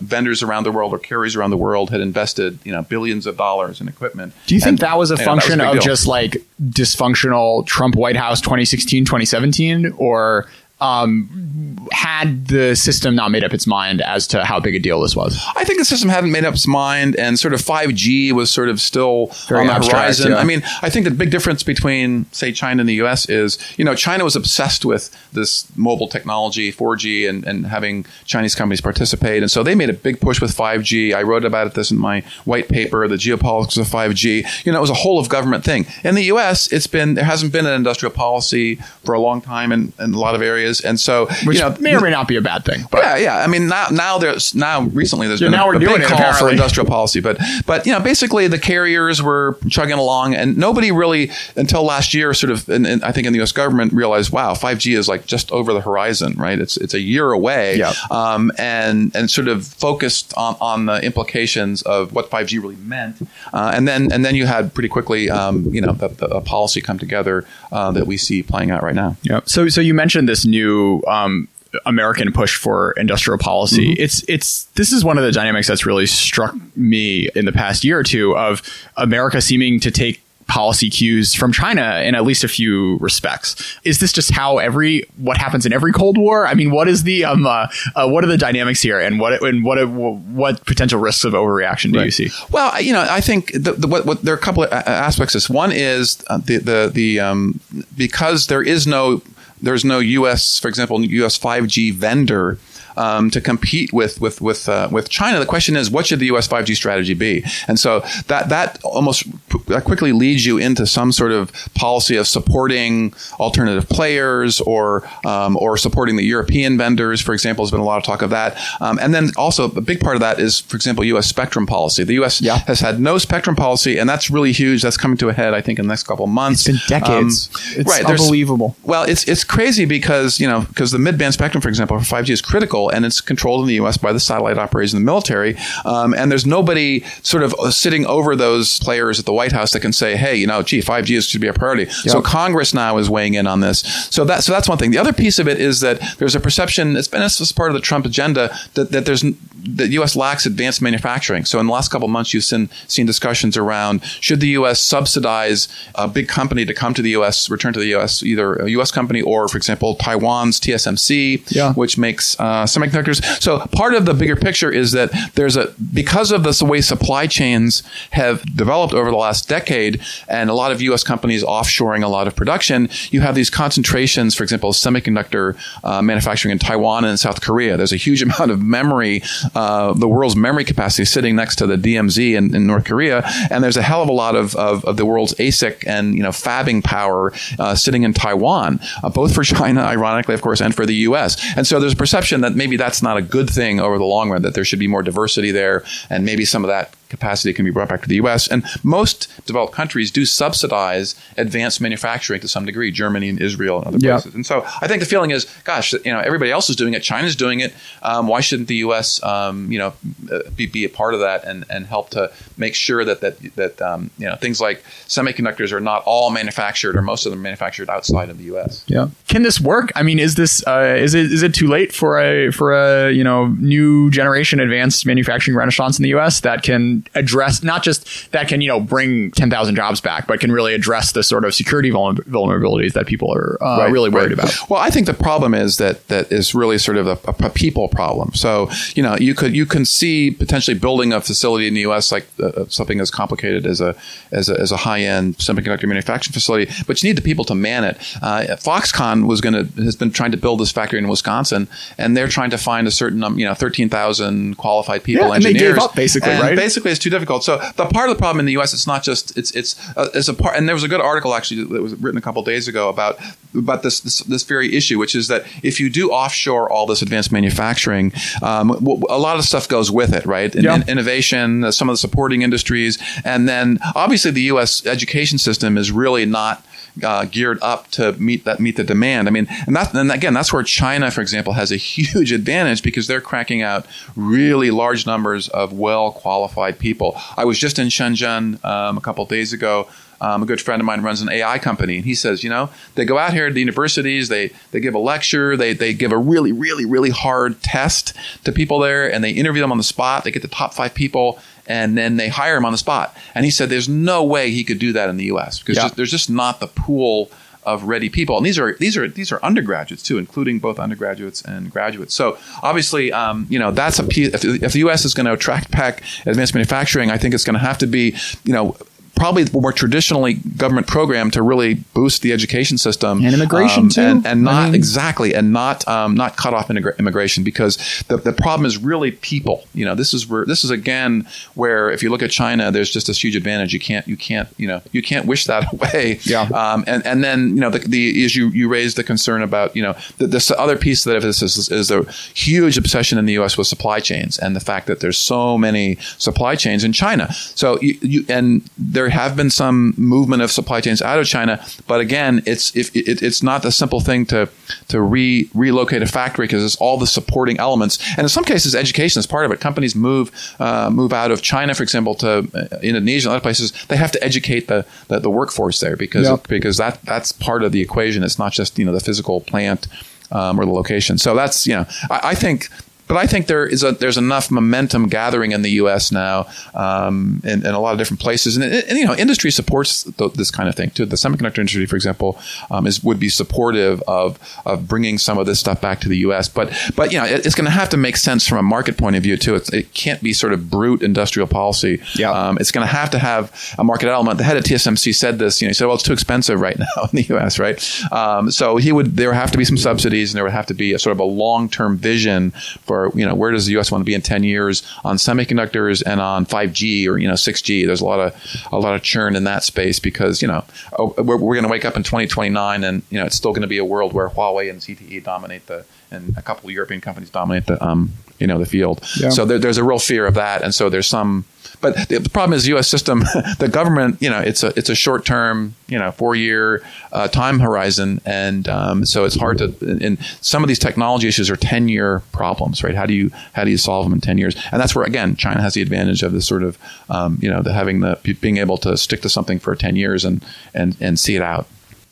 [0.00, 3.36] vendors around the world or carriers around the world had invested you know billions of
[3.36, 4.32] dollars in equipment.
[4.46, 5.82] Do you think And, that was a you know, function big of deal.
[5.82, 6.32] just like
[6.62, 9.92] dysfunctional Trump White House 2016, 2017?
[9.96, 10.46] Or
[10.80, 15.00] um, had the system not made up its mind as to how big a deal
[15.00, 15.38] this was?
[15.56, 18.68] I think the system hadn't made up its mind, and sort of 5G was sort
[18.68, 20.32] of still Very on the abstract, horizon.
[20.32, 20.38] yeah.
[20.38, 23.28] I mean, I think the big difference between, say, China and the U.S.
[23.28, 28.54] is, you know, China was obsessed with this mobile technology, 4G, and, and having Chinese
[28.54, 31.14] companies participate, and so they made a big push with 5G.
[31.14, 34.64] I wrote about it this in my white paper, the geopolitics of 5G.
[34.64, 35.86] You know, it was a whole of government thing.
[36.04, 39.72] In the U.S., it's been there hasn't been an industrial policy for a long time
[39.72, 42.28] in, in a lot of areas, and so Which you know, may or may not
[42.28, 42.84] be a bad thing.
[42.90, 43.36] But yeah, yeah.
[43.38, 45.94] I mean, now now there's now recently there's Yeah, been now a, we're a doing
[45.96, 49.98] big it, call for industrial policy, but but you know, basically the carriers were chugging
[49.98, 53.38] along, and nobody really until last year, sort of, and, and I think in the
[53.38, 53.52] U.S.
[53.52, 56.58] government realized, wow, 5G is like just over the horizon, right?
[56.58, 57.92] It's it's a year away, Yeah.
[58.10, 63.16] um, and and sort of focused on, on the implications of what 5G really meant,
[63.52, 66.40] uh, and then and then you had pretty quickly, um, you know, the, the, a
[66.40, 69.16] policy come together uh, that we see playing out right now.
[69.22, 69.40] Yeah.
[69.46, 70.59] So so you mentioned this new
[71.06, 71.48] um,
[71.86, 73.92] American push for industrial policy.
[73.92, 74.02] Mm-hmm.
[74.02, 77.84] It's it's this is one of the dynamics that's really struck me in the past
[77.84, 78.62] year or two of
[78.96, 83.78] America seeming to take policy cues from China in at least a few respects.
[83.84, 86.44] Is this just how every what happens in every Cold War?
[86.44, 89.40] I mean, what is the um uh, uh, what are the dynamics here, and what
[89.42, 92.30] and what what potential risks of overreaction do you see?
[92.50, 95.34] Well, you know, I think the, the, what, what there are a couple of aspects.
[95.34, 97.60] This one is uh, the the the um,
[97.96, 99.22] because there is no
[99.62, 100.58] there's no U.S.
[100.58, 101.38] for example U.S.
[101.38, 102.58] 5G vendor.
[102.96, 106.26] Um, to compete with with with uh, with China, the question is, what should the
[106.26, 106.48] U.S.
[106.48, 107.44] 5G strategy be?
[107.68, 109.24] And so that that almost
[109.66, 115.56] that quickly leads you into some sort of policy of supporting alternative players or um,
[115.56, 117.20] or supporting the European vendors.
[117.20, 118.56] For example, there's been a lot of talk of that.
[118.80, 121.26] Um, and then also a big part of that is, for example, U.S.
[121.26, 122.04] spectrum policy.
[122.04, 122.40] The U.S.
[122.40, 122.58] Yeah.
[122.66, 124.82] has had no spectrum policy, and that's really huge.
[124.82, 126.68] That's coming to a head, I think, in the next couple of months.
[126.68, 127.48] It's been decades.
[127.76, 128.76] It's there's- unbelievable.
[128.82, 132.30] Well, it's it's crazy because you know because the mid-band spectrum, for example, for 5G
[132.30, 133.96] is critical, and it's controlled in the U.S.
[133.98, 135.56] by the satellite operators in the military.
[135.84, 139.80] Um, and there's nobody sort of sitting over those players at the White House that
[139.80, 141.86] can say, hey, you know, gee, 5G is should be a priority.
[141.90, 143.80] So Congress now is weighing in on this.
[144.10, 144.90] So that so that's one thing.
[144.90, 146.96] The other piece of it is that there's a perception.
[146.96, 149.22] It's been as part of the Trump agenda that, that there's
[149.62, 150.16] the U.S.
[150.16, 151.44] lacks advanced manufacturing.
[151.44, 154.80] So in the last couple of months, you've seen, seen discussions around should the U.S.
[154.80, 158.70] subsidize a big company to come to the U.S., return to the U.S., either a
[158.70, 158.90] U.S.
[158.90, 161.72] company or, for example, Taiwan's TSMC, Yeah.
[161.74, 163.22] which makes uh, semiconductors.
[163.40, 167.26] So part of the bigger picture is that there's a because of the way supply
[167.26, 171.02] chains have developed over the last decade, and a lot of U.S.
[171.02, 174.34] companies offshoring a lot of production, you have these concentrations.
[174.34, 177.76] For example, semiconductor uh, manufacturing in Taiwan and South Korea.
[177.76, 179.22] There's a huge amount of memory,
[179.54, 183.62] uh, the world's memory capacity sitting next to the DMZ in, in North Korea, and
[183.62, 186.30] there's a hell of a lot of, of, of the world's ASIC and you know
[186.30, 190.86] fabbing power uh, sitting in Taiwan, uh, both for China, ironically, of course, and for
[190.86, 191.36] the U.S.
[191.56, 194.28] And so there's a perception that maybe that's not a good thing over the long
[194.28, 194.42] run.
[194.42, 197.70] That there should be more diversity there, and maybe some of that capacity can be
[197.70, 198.48] brought back to the U.S.
[198.48, 203.86] And most developed countries do subsidize advanced manufacturing to some degree, Germany and Israel and
[203.88, 204.34] other places.
[204.34, 207.02] And so I think the feeling is, gosh, you know, everybody else is doing it.
[207.02, 207.74] China's doing it.
[208.02, 209.22] Um, why shouldn't the U.S.
[209.22, 209.92] Um, you know
[210.32, 213.38] uh, be, be a part of that and, and help to make sure that that
[213.56, 217.42] that um, you know things like semiconductors are not all manufactured or most of them
[217.42, 218.84] manufactured outside of the U.S.
[218.86, 219.08] Yeah.
[219.28, 219.90] Can this work?
[219.94, 223.10] I mean, is this uh, is it is it too late for a for a
[223.10, 226.40] you know new generation advanced manufacturing renaissance in the U.S.
[226.40, 230.40] that can address not just that can you know bring ten thousand jobs back, but
[230.40, 234.10] can really address the sort of security vulner- vulnerabilities that people are uh, Right, really
[234.10, 234.44] worried right.
[234.44, 234.70] about?
[234.70, 237.88] Well, I think the problem is that that is really sort of a, a people
[237.88, 238.32] problem.
[238.34, 242.12] So you know, you could you can see potentially building a facility in the U.S.
[242.12, 243.94] like uh, something as complicated as a
[244.32, 247.54] as a, as a high end semiconductor manufacturing facility, but you need the people to
[247.54, 247.96] man it.
[248.22, 252.16] Uh, Foxconn was going to has been trying to build this factory in Wisconsin, and
[252.16, 255.42] they're trying to find a certain um, you know thirteen thousand qualified people, Yeah, and
[255.44, 255.74] they engineers.
[255.76, 256.56] gave up, basically, And right?
[256.56, 257.44] Basically, it's too difficult.
[257.44, 258.72] So the part of the problem in the U.S.
[258.74, 260.56] it's not just it's it's uh, it's a part.
[260.56, 263.18] And there was a good article actually that was written a couple days ago about
[263.56, 267.02] about this, this this very issue, which is that if you do offshore all this
[267.02, 270.54] advanced manufacturing, um, w- a lot of stuff goes with it, right?
[270.54, 270.76] In, Yeah.
[270.76, 274.84] in- innovation, uh, some of the supporting industries, and then obviously the U.S.
[274.86, 276.64] education system is really not.
[277.02, 279.28] Uh, geared up to meet that meet the demand.
[279.28, 282.82] I mean, and that and again, that's where China, for example, has a huge advantage
[282.82, 283.86] because they're cracking out
[284.16, 287.20] really large numbers of well qualified people.
[287.36, 289.88] I was just in Shenzhen um, a couple days ago.
[290.22, 292.68] Um, a good friend of mine runs an AI company, and he says, you know,
[292.94, 296.12] they go out here to the universities, they they give a lecture, they they give
[296.12, 299.84] a really really really hard test to people there, and they interview them on the
[299.84, 300.24] spot.
[300.24, 301.38] They get the top five people,
[301.70, 303.16] and then they hire him on the spot.
[303.34, 305.60] And he said, there's no way he could do that in the U.S.
[305.60, 305.84] because Yeah.
[305.84, 307.30] just, there's just not the pool
[307.64, 308.36] of ready people.
[308.38, 312.14] And these are these are these are undergraduates too, including both undergraduates and graduates.
[312.14, 314.28] So obviously, um, you know, that's a piece.
[314.34, 315.04] If, if the U.S.
[315.04, 318.16] is going to attract back advanced manufacturing, I think it's going to have to be,
[318.44, 318.76] you know.
[319.20, 323.88] Probably the more traditionally government program to really boost the education system And immigration, um,
[323.90, 324.00] too.
[324.00, 327.76] and, and I not mean- exactly, and not um, not cut off integra- immigration because
[328.08, 329.64] the, the problem is really people.
[329.74, 332.90] You know, this is where this is again where if you look at China, there's
[332.90, 333.74] just this huge advantage.
[333.74, 336.18] You can't you can't you know you can't wish that away.
[336.22, 336.42] Yeah.
[336.54, 339.76] Um, and and then you know the, the is you you raised the concern about
[339.76, 342.04] you know the, this other piece that of this is, is a
[342.34, 343.58] huge obsession in the U.S.
[343.58, 347.30] with supply chains and the fact that there's so many supply chains in China.
[347.34, 351.64] So you, you and there have been some movement of supply chains out of China,
[351.86, 354.48] but again, it's if it, it's not the simple thing to
[354.88, 358.74] to re relocate a factory because it's all the supporting elements, and in some cases,
[358.74, 359.60] education is part of it.
[359.60, 363.72] Companies move uh, move out of China, for example, to uh, Indonesia and other places.
[363.88, 366.48] They have to educate the the, the workforce there because Yep.
[366.48, 368.22] because that that's part of the equation.
[368.22, 369.86] It's not just you know the physical plant
[370.32, 371.18] um, or the location.
[371.18, 372.68] So that's you know I, I think.
[373.10, 376.12] But I think there is a there's enough momentum gathering in the U.S.
[376.12, 380.04] now, um, in, in a lot of different places, and, and you know, industry supports
[380.04, 381.06] th- this kind of thing too.
[381.06, 382.38] The semiconductor industry, for example,
[382.70, 386.18] um, is would be supportive of of bringing some of this stuff back to the
[386.18, 386.48] U.S.
[386.48, 388.96] But but you know, it, it's going to have to make sense from a market
[388.96, 389.56] point of view too.
[389.56, 392.00] It's, it can't be sort of brute industrial policy.
[392.14, 392.30] Yeah.
[392.30, 394.38] Um, it's going to have to have a market element.
[394.38, 395.60] The head of TSMC said this.
[395.60, 397.76] You know, he said, "Well, it's too expensive right now in the U.S." Right.
[398.12, 400.66] Um, so he would there would have to be some subsidies, and there would have
[400.66, 403.72] to be a sort of a long term vision for you know where does the
[403.72, 403.90] U.S.
[403.90, 407.36] want to be in ten years on semiconductors and on five G or you know
[407.36, 407.84] six G.
[407.84, 410.64] There's a lot of a lot of churn in that space because you know
[410.98, 413.62] oh, we're, we're going to wake up in 2029 and you know it's still going
[413.62, 417.00] to be a world where Huawei and ZTE dominate the and a couple of European
[417.00, 419.00] companies dominate the um, you know the field.
[419.20, 419.30] Yeah.
[419.30, 421.44] So there, there's a real fear of that, and so there's some.
[421.80, 422.88] But the problem is, the U.S.
[422.88, 423.20] system,
[423.58, 427.28] the government, you know, it's a it's a short term, you know, four year uh,
[427.28, 429.74] time horizon, and um, so it's hard to.
[429.80, 432.94] And some of these technology issues are ten year problems, right?
[432.94, 434.54] How do you how do you solve them in ten years?
[434.72, 437.62] And that's where again, China has the advantage of this sort of, um, you know,
[437.62, 441.18] the having the being able to stick to something for ten years and and and
[441.18, 441.66] see it out.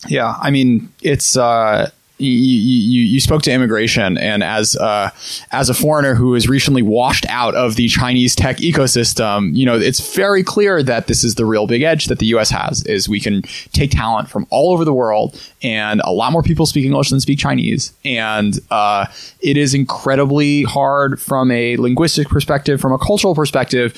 [0.07, 5.11] Yeah, I mean, it's uh, you, you, you spoke to immigration, and as uh,
[5.53, 9.79] as a foreigner who is recently washed out of the Chinese tech ecosystem, you know
[9.79, 12.51] it's very clear that this is the real big edge that the U.S.
[12.51, 16.43] has: is we can take talent from all over the world, and a lot more
[16.43, 19.07] people speak English than speak Chinese, and uh,
[19.41, 23.95] it is incredibly hard from a linguistic perspective, from a cultural perspective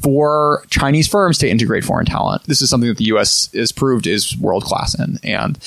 [0.00, 2.44] for Chinese firms to integrate foreign talent.
[2.44, 3.52] This is something that the U.S.
[3.54, 5.58] is proved is world class in, and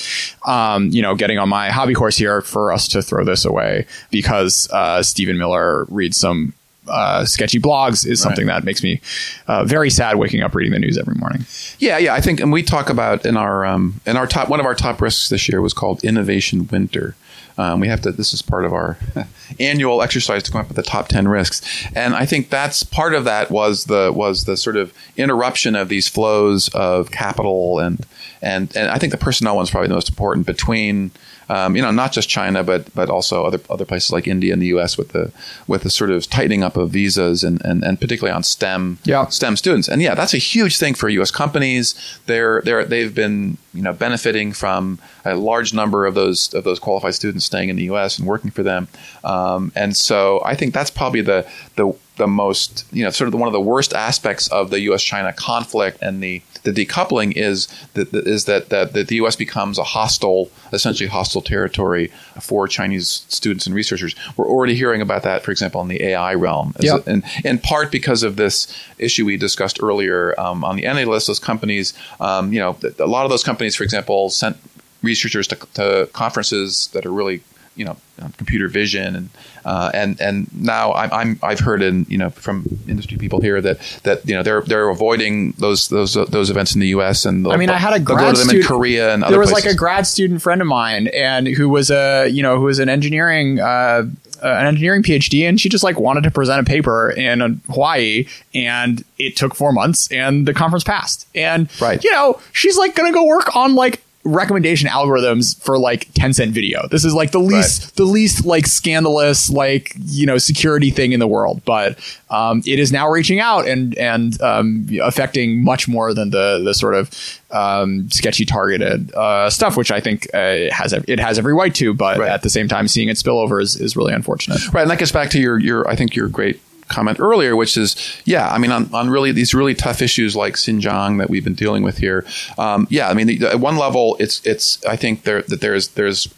[0.46, 3.86] um, you know, getting on my hobby horse here for us to throw this away
[4.10, 6.54] because uh, Stephen Miller reads some
[6.88, 9.00] uh, sketchy blogs is something that makes me
[9.46, 11.44] uh, very sad waking up reading the news every morning.
[11.78, 12.14] Yeah, yeah.
[12.14, 14.74] I think, and we talk about in our um, in our top one of our
[14.74, 17.14] top risks this year was called innovation winter.
[17.58, 18.12] Um, we have to.
[18.12, 18.98] This is part of our
[19.60, 21.62] annual exercise to come up with the top ten risks,
[21.94, 25.88] and I think that's part of that was the was the sort of interruption of
[25.88, 28.04] these flows of capital and
[28.40, 31.10] and and I think the personnel one's probably the most important between
[31.48, 34.60] um, you know not just China but but also other other places like India and
[34.62, 34.96] the U.S.
[34.98, 35.32] with the
[35.66, 39.26] with the sort of tightening up of visas and and, and particularly on STEM Yeah.
[39.26, 41.30] STEM students and yeah that's a huge thing for U.S.
[41.30, 41.94] companies
[42.26, 46.78] they're they're they've been you know benefiting from a large number of those of those
[46.78, 48.18] qualified students staying in the U.S.
[48.18, 48.88] and working for them
[49.24, 53.32] um, and so I think that's probably the the the most you know sort of
[53.32, 55.02] the, one of the worst aspects of the U.S.
[55.02, 59.36] China conflict and the the decoupling is that is that, that that the U.S.
[59.36, 64.14] becomes a hostile, essentially hostile territory for Chinese students and researchers.
[64.36, 67.06] We're already hearing about that, for example, in the AI realm, Yep.
[67.06, 71.26] and in part because of this issue we discussed earlier um, on the entity list.
[71.26, 74.56] Those companies, um, you know, a lot of those companies, for example, sent
[75.02, 77.42] researchers to, to conferences that are really
[77.76, 79.28] you know um, computer vision and
[79.64, 83.60] uh, and and now I'm, I'm I've heard in you know from industry people here
[83.60, 87.24] that that you know they're they're avoiding those those those events in the U.S.
[87.24, 89.50] and I mean, I had a grad to student in Korea and other there was
[89.50, 89.66] places.
[89.66, 92.78] like a grad student friend of mine, and who was a you know who was
[92.78, 93.60] an engineering.
[93.60, 94.04] Uh,
[94.44, 97.50] uh, an engineering PhD, and she just like wanted to present a paper in uh,
[97.72, 101.28] Hawaii, and it took four months, and the conference passed.
[101.32, 102.02] And Right.
[102.02, 106.86] you know, she's like gonna go work on like recommendation algorithms for like Tencent video.
[106.88, 111.18] This is like the least the least like scandalous like, you know, security thing in
[111.20, 111.98] the world, but
[112.30, 116.72] um, it is now reaching out and and um, affecting much more than the the
[116.74, 117.10] sort of
[117.50, 121.92] um, sketchy targeted uh, stuff which I think uh, has it has every right to,
[121.92, 122.30] but Right.
[122.30, 124.60] at the same time seeing it spill over is, is really unfortunate.
[124.72, 127.76] Right, and that gets back to your your I think your great comment earlier, which
[127.76, 131.44] is yeah, I mean on, on really these really tough issues like Xinjiang that we've
[131.44, 132.24] been dealing with here.
[132.58, 135.88] Um, yeah, I mean the, at one level, it's it's I think there that there's
[135.88, 136.28] there's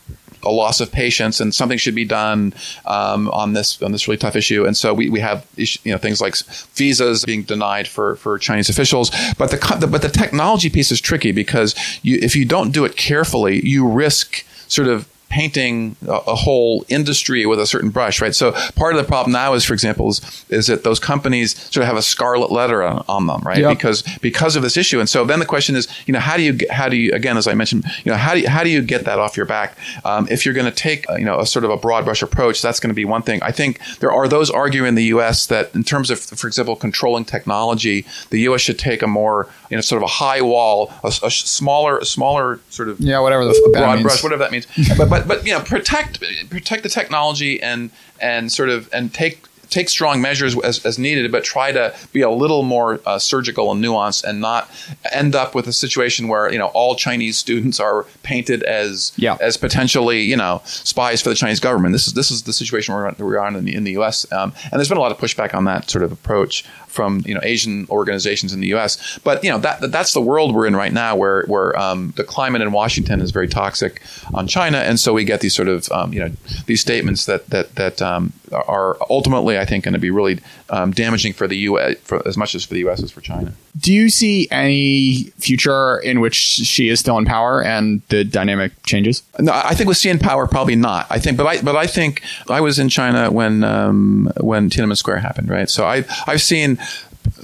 [0.44, 2.54] a loss of patience and something should be done
[2.86, 4.64] um, on this on this really tough issue.
[4.64, 6.36] And so we, we have you know things like
[6.74, 9.10] visas being denied for, for Chinese officials.
[9.38, 12.84] But the, the but the technology piece is tricky because you, if you don't do
[12.84, 18.20] it carefully, you risk sort of painting a, a whole industry with a certain brush,
[18.20, 18.36] right?
[18.36, 21.82] So part of the problem now is, for example, is, is that those companies sort
[21.82, 23.58] of have a scarlet letter on, on them, right?
[23.58, 23.76] Yep.
[23.76, 25.00] Because because of this issue.
[25.00, 27.36] And so then the question is, you know, how do you how do you again,
[27.36, 29.46] as I mentioned, you know, how do you, how do you get that off your
[29.46, 29.76] back?
[30.04, 32.22] Um, if you're going to take uh, you know a sort of a broad brush
[32.22, 33.40] approach, that's going to be one thing.
[33.42, 35.46] I think there are those arguing in the U.S.
[35.46, 38.60] that in terms of, for example, controlling technology, the U.S.
[38.60, 42.60] should take a more you know sort of a high wall, a, a smaller smaller
[42.70, 44.66] sort of Yeah, whatever the broad brush, whatever that means.
[44.96, 49.44] but but but you know, protect protect the technology and and sort of and take
[49.70, 53.72] take strong measures as, as needed, but try to be a little more uh, surgical
[53.72, 54.70] and nuanced, and not
[55.10, 59.36] end up with a situation where you know all Chinese students are painted as Yeah.
[59.40, 61.92] as potentially you know spies for the Chinese government.
[61.92, 64.30] This is this is the situation we're, we're on in the, in the U.S.
[64.30, 67.34] Um, and there's been a lot of pushback on that sort of approach from you
[67.34, 69.18] know Asian organizations in the U.S.
[69.24, 72.24] But you know that that's the world we're in right now, where where um, the
[72.24, 74.00] climate in Washington is very toxic
[74.32, 76.30] on China, and so we get these sort of um, you know
[76.66, 80.38] these statements that that that um, are ultimately, I think, going to be really
[80.70, 81.96] um, damaging for the U.S.
[82.00, 83.02] For, as much as for the U.S.
[83.02, 83.52] as for China.
[83.78, 88.72] Do you see any future in which Xi is still in power and the dynamic
[88.84, 89.22] changes?
[89.38, 91.06] No, I think with CN Power, probably not.
[91.10, 94.96] I think, but I, but I think I was in China when um, when Tiananmen
[94.96, 95.68] Square happened, right?
[95.68, 96.78] So I I've seen.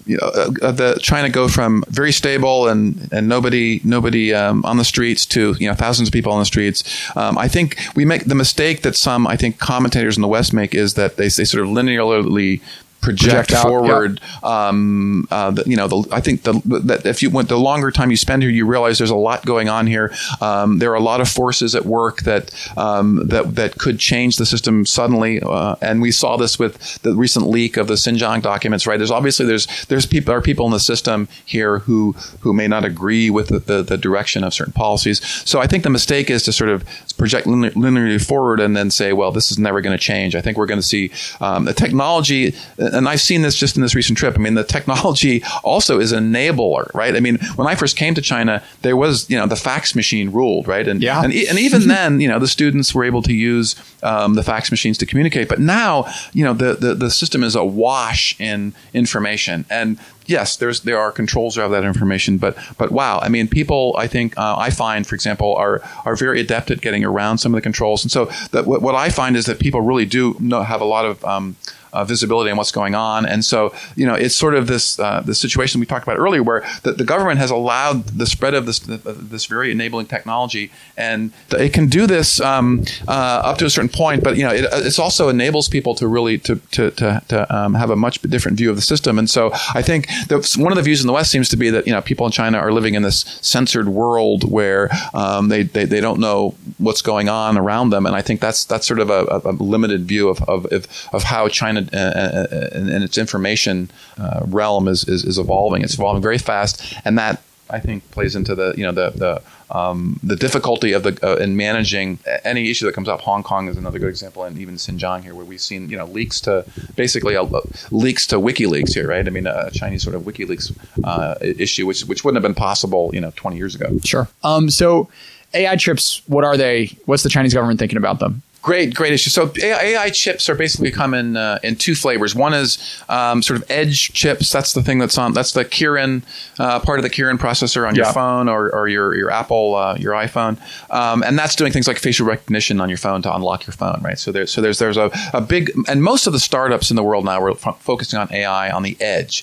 [0.05, 4.63] You know, uh, uh, the China go from very stable and and nobody nobody um,
[4.65, 6.85] on the streets to you know thousands of people on the streets.
[7.17, 10.53] Um, I think we make the mistake that some I think commentators in the West
[10.53, 12.61] make is that they, they sort of linearly
[13.01, 14.21] project, Project forward.
[14.43, 17.91] Um, uh, the, you know, the, I think the, that if you went the longer
[17.91, 20.13] time you spend here, you realize there's a lot going on here.
[20.41, 24.37] Um, there are a lot of forces at work that um, that that could change
[24.37, 28.43] the system suddenly, uh, and we saw this with the recent leak of the Xinjiang
[28.43, 28.87] documents.
[28.87, 28.97] Right?
[28.97, 32.85] There's obviously there's there's people are people in the system here who who may not
[32.85, 35.21] agree with the, the, direction of certain policies.
[35.49, 36.85] So I think the mistake is to sort of
[37.19, 40.35] project linear, linearly forward and then say, well, this is never going to change.
[40.35, 41.11] I think we're going to see
[41.41, 42.55] um, the technology,
[42.93, 44.35] and I've seen this just in this recent trip.
[44.37, 47.15] I mean, the technology also is an enabler, right?
[47.17, 50.31] I mean, when I first came to China, there was you know the fax machine
[50.31, 50.87] ruled, right?
[50.87, 51.23] And Yeah.
[51.23, 54.71] and, and even then, you know, the students were able to use um, the fax
[54.71, 55.49] machines to communicate.
[55.49, 59.99] But now, you know, the, the the system is awash in information and.
[60.27, 64.07] Yes, there's there are controls of that information, but but wow, I mean, people I
[64.07, 67.57] think uh, I find, for example, are are very adept at getting around some of
[67.57, 70.63] the controls, and so that what, what I find is that people really do know,
[70.63, 71.57] have a lot of um,
[71.93, 75.21] uh, visibility on what's going on, and so you know it's sort of this uh,
[75.21, 78.67] the situation we talked about earlier, where the, the government has allowed the spread of
[78.67, 83.71] this this very enabling technology, and it can do this um, uh, up to a
[83.71, 87.23] certain point, but you know it it's also enables people to really to to to,
[87.29, 90.55] to um, have a much different view of the system, and so I think that
[90.57, 92.33] one of the views in the West seems to be that you know people in
[92.33, 97.03] China are living in this censored world where um, they, they they don't know what's
[97.03, 100.29] going on around them, and I think that's that's sort of a, a limited view
[100.29, 100.67] of, of,
[101.13, 105.83] of how China and, and its information uh, realm is, is is evolving.
[105.83, 109.43] It's evolving very fast, and that I think plays into the you know the the
[109.77, 113.21] um, the difficulty of the uh, in managing any issue that comes up.
[113.21, 116.07] Hong Kong is another good example, and even Xinjiang here, where we've seen you know
[116.07, 116.65] leaks to
[116.97, 117.47] basically uh,
[117.91, 119.27] leaks to WikiLeaks here, right?
[119.27, 123.11] I mean, a Chinese sort of WikiLeaks uh, issue, which which wouldn't have been possible
[123.15, 123.99] you know 20 years ago.
[124.05, 124.29] Sure.
[124.43, 125.09] Um, so
[125.55, 126.87] AI chips, what are they?
[127.07, 128.43] What's the Chinese government thinking about them?
[128.63, 129.31] Great, great issue.
[129.31, 132.35] So AI, chips are basically come in uh, in two flavors.
[132.35, 132.77] One is
[133.09, 134.53] um, sort of edge chips.
[134.53, 135.33] That's the thing that's on.
[135.33, 136.23] That's the Kirin
[136.59, 138.05] uh, part of the Kirin processor on Yeah.
[138.05, 140.59] your phone or, or your your Apple uh, your iPhone,
[140.93, 143.99] um, and that's doing things like facial recognition on your phone to unlock your phone,
[144.03, 144.19] right?
[144.19, 147.03] So there's so there's there's a, a big and most of the startups in the
[147.03, 149.43] world now are f- focusing on AI on the edge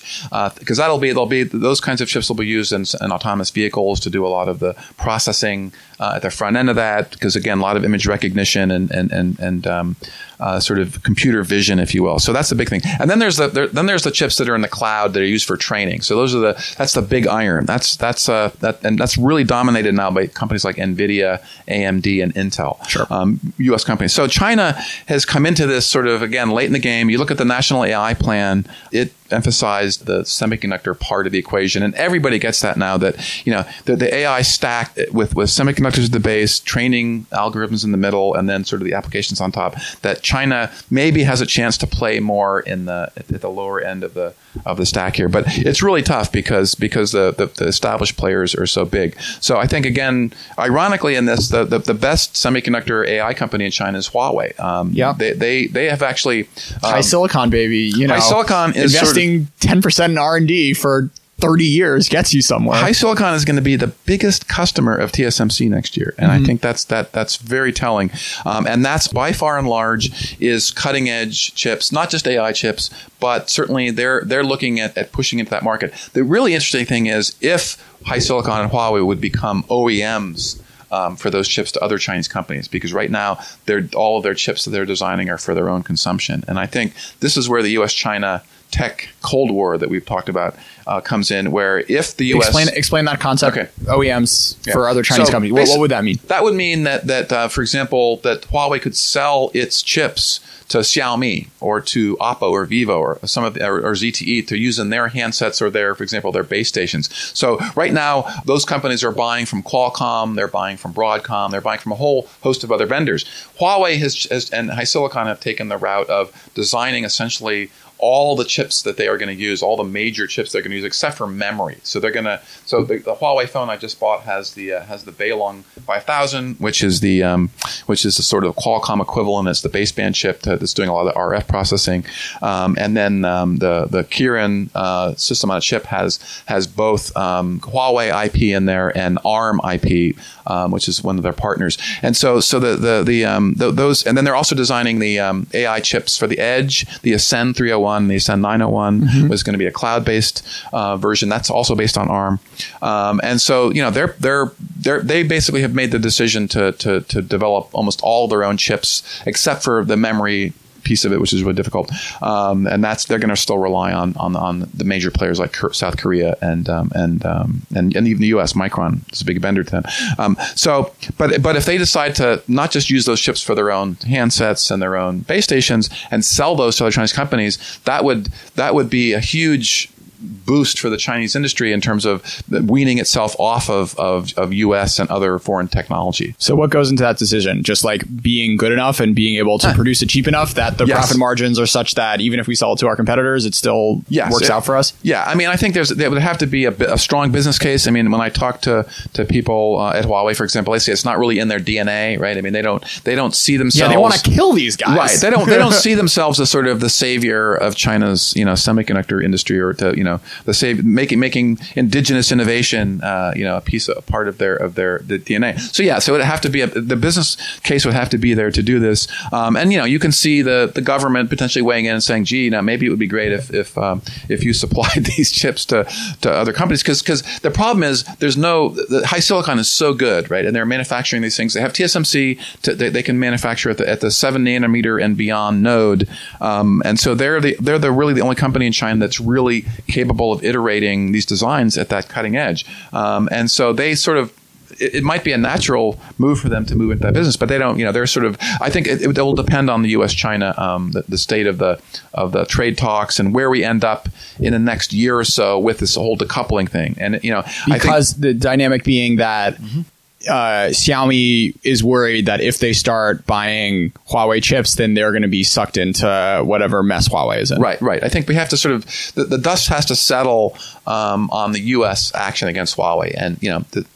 [0.60, 3.50] because that'll be they'll be those kinds of chips will be used in, in autonomous
[3.50, 7.10] vehicles to do a lot of the processing uh, at the front end of that
[7.10, 9.96] because again a lot of image recognition and and and, and um,
[10.40, 13.18] uh, sort of computer vision if you will so that's the big thing and then
[13.18, 15.46] there's the there, then there's the chips that are in the cloud that are used
[15.46, 18.98] for training so those are the that's the big iron that's that's uh that and
[18.98, 23.06] that's really dominated now by companies like Nvidia AMD and Intel Sure.
[23.10, 23.84] um, U.S.
[23.84, 24.72] companies so China
[25.06, 27.44] has come into this sort of again late in the game you look at the
[27.44, 32.76] national AI plan it emphasized the semiconductor part of the equation, and everybody gets that
[32.76, 32.96] now.
[32.96, 37.84] That you know the, the AI stack with with semiconductors at the base, training algorithms
[37.84, 39.76] in the middle, and then sort of the applications on top.
[40.02, 44.04] That China maybe has a chance to play more in the at, the lower end
[44.04, 44.34] of the
[44.66, 48.54] of the stack here, but it's really tough because because the, the, the established players
[48.54, 49.16] are so big.
[49.40, 53.70] So I think again, ironically, in this, the the, the best semiconductor AI company in
[53.70, 54.58] China is Huawei.
[54.60, 55.14] Um, Yeah.
[55.18, 56.40] they they they have actually
[56.82, 57.90] um, HiSilicon, baby.
[57.96, 62.34] You know, HiSilicon is investing ten percent in R and D for thirty years gets
[62.34, 62.80] you somewhere.
[62.82, 66.60] HiSilicon is going to be the biggest customer of TSMC next year, and I think
[66.60, 68.10] that's that that's very telling.
[68.44, 72.90] Um, and that's by far and large is cutting edge chips, not just AI chips,
[73.20, 75.92] but certainly they're they're looking at, at pushing into that market.
[76.12, 80.60] The really interesting thing is if HiSilicon and Huawei would become OEMs.
[80.90, 84.32] Um, for those chips to other Chinese companies, because right now they're all of their
[84.32, 87.62] chips that they're designing are for their own consumption, and I think this is where
[87.62, 90.54] the U.S.-China tech Cold War that we've talked about
[90.86, 92.46] uh, comes in, where if the U.S.
[92.48, 93.56] explain explain that concept.
[93.56, 93.68] Okay.
[93.84, 94.72] OEMs Yeah.
[94.72, 95.52] for other Chinese So companies.
[95.52, 96.18] What, what would that mean?
[96.28, 100.78] That would mean that that uh, for example, that Huawei could sell its chips to
[100.78, 104.90] Xiaomi or to Oppo or Vivo or some of or, or ZTE to use in
[104.90, 107.08] their handsets or their, for example, their base stations.
[107.34, 111.80] So right now, those companies are buying from Qualcomm, they're buying from Broadcom, they're buying
[111.80, 113.24] from a whole host of other vendors.
[113.58, 118.82] Huawei has, has and HiSilicon have taken the route of designing essentially all the chips
[118.82, 121.16] that they are going to use, all the major chips they're going to use, except
[121.16, 121.78] for memory.
[121.82, 122.40] So they're going to.
[122.64, 126.56] So the, the Huawei phone I just bought has the uh, has the Balong 5000,
[126.56, 127.50] which is the um,
[127.86, 129.48] which is the sort of Qualcomm equivalent.
[129.48, 132.04] It's the baseband chip that- that's doing a lot of the RF processing,
[132.42, 137.16] um, and then um, the the Kirin uh, system on a chip has has both
[137.16, 140.16] um, Huawei IP in there and ARM IP,
[140.48, 141.78] um, which is one of their partners.
[142.02, 145.20] And so so the the the um, th- those and then they're also designing the
[145.20, 149.58] um, AI chips for the Edge, the Ascend 301, the Ascend 901 was going to
[149.58, 151.28] be a cloud-based uh, version.
[151.28, 152.40] That's also based on ARM.
[152.82, 156.72] Um, and so you know they're they're they're they basically have made the decision to
[156.72, 160.52] to to develop almost all their own chips except for the memory
[160.88, 161.92] piece of it, which is really difficult.
[162.22, 165.54] Um, and that's they're going to still rely on on on the major players like
[165.72, 168.54] South Korea and um, and, um, and and even the U.S.
[168.54, 169.84] Micron is a big vendor to them.
[170.18, 173.70] Um, so, but but if they decide to not just use those chips for their
[173.70, 178.02] own handsets and their own base stations and sell those to other Chinese companies, that
[178.04, 182.98] would that would be a huge boost for the Chinese industry in terms of weaning
[182.98, 184.98] itself off of, of, of U.S.
[184.98, 186.34] and other foreign technology.
[186.38, 187.62] So what goes into that decision?
[187.62, 190.86] Just like being good enough and being able to produce it cheap enough that the
[190.86, 190.98] Yes.
[190.98, 194.02] profit margins are such that even if we sell it to our competitors, it still
[194.08, 194.92] Yes, works it- out for us.
[195.02, 197.58] Yeah, I mean, I think there's there would have to be a, a strong business
[197.58, 197.86] case.
[197.86, 200.92] I mean, when I talk to to people uh, at Huawei, for example, they say
[200.92, 202.36] it's not really in their DNA, right?
[202.36, 203.80] I mean, they don't they don't see themselves.
[203.90, 204.96] Yeah, they want to kill these guys.
[204.96, 205.18] Right.
[205.20, 205.46] They don't.
[205.48, 209.60] They don't see themselves as sort of the savior of China's, you know, semiconductor industry,
[209.60, 210.07] or to, you know,
[210.44, 214.56] the save making making indigenous innovation, uh, you know, a piece, a part of their
[214.56, 215.58] of their the DNA.
[215.58, 218.18] So yeah, so it would have to be a, the business case would have to
[218.18, 221.28] be there to do this, um, and you know, you can see the the government
[221.28, 224.02] potentially weighing in and saying, gee, know, maybe it would be great if if um,
[224.28, 225.84] if you supplied these chips to
[226.20, 230.30] to other companies because because the problem is there's no the HiSilicon is so good,
[230.30, 231.54] right, and they're manufacturing these things.
[231.54, 235.16] They have TSMC, to, they, they can manufacture at the at the seven nanometer and
[235.16, 236.08] beyond node,
[236.40, 239.64] um, and so they're the they're the really the only company in China that's really
[239.98, 242.60] capable of iterating these designs at that cutting edge,
[242.92, 244.32] um, and so they sort of
[244.80, 247.48] it, it might be a natural move for them to move into that business, but
[247.48, 247.78] they don't.
[247.78, 248.36] You know, they're sort of.
[248.60, 250.14] I think it, it will depend on the U.S.
[250.14, 251.80] China, um, the, the state of the
[252.14, 255.58] of the trade talks, and where we end up in the next year or so
[255.58, 256.96] with this whole decoupling thing.
[256.98, 259.80] And you know, I think, because the dynamic being that Mm-hmm.
[260.26, 265.28] Uh, Xiaomi is worried that if they start buying Huawei chips, then they're going to
[265.28, 267.60] be sucked into whatever mess Huawei is in.
[267.60, 268.02] Right, right.
[268.02, 270.56] I think we have to sort of the, the dust has to settle
[270.86, 272.12] um, on the U.S.
[272.14, 273.86] action against Huawei, and you know, the,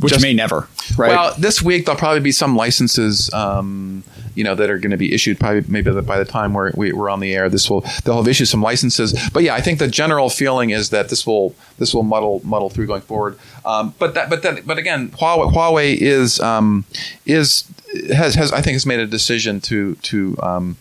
[0.00, 0.68] Which just- may never.
[0.96, 1.10] Right.
[1.10, 4.02] Well, this week there'll probably be some licenses, um,
[4.34, 5.38] you know, that are going to be issued.
[5.38, 8.28] Probably maybe by the time we're we, we're on the air, this will they'll have
[8.28, 9.14] issued some licenses.
[9.32, 12.70] But yeah, I think the general feeling is that this will this will muddle muddle
[12.70, 13.38] through going forward.
[13.64, 16.84] Um, but that but that but again, Huawei, Huawei is um,
[17.24, 17.64] is
[18.12, 20.76] has has I think has made a decision to to um,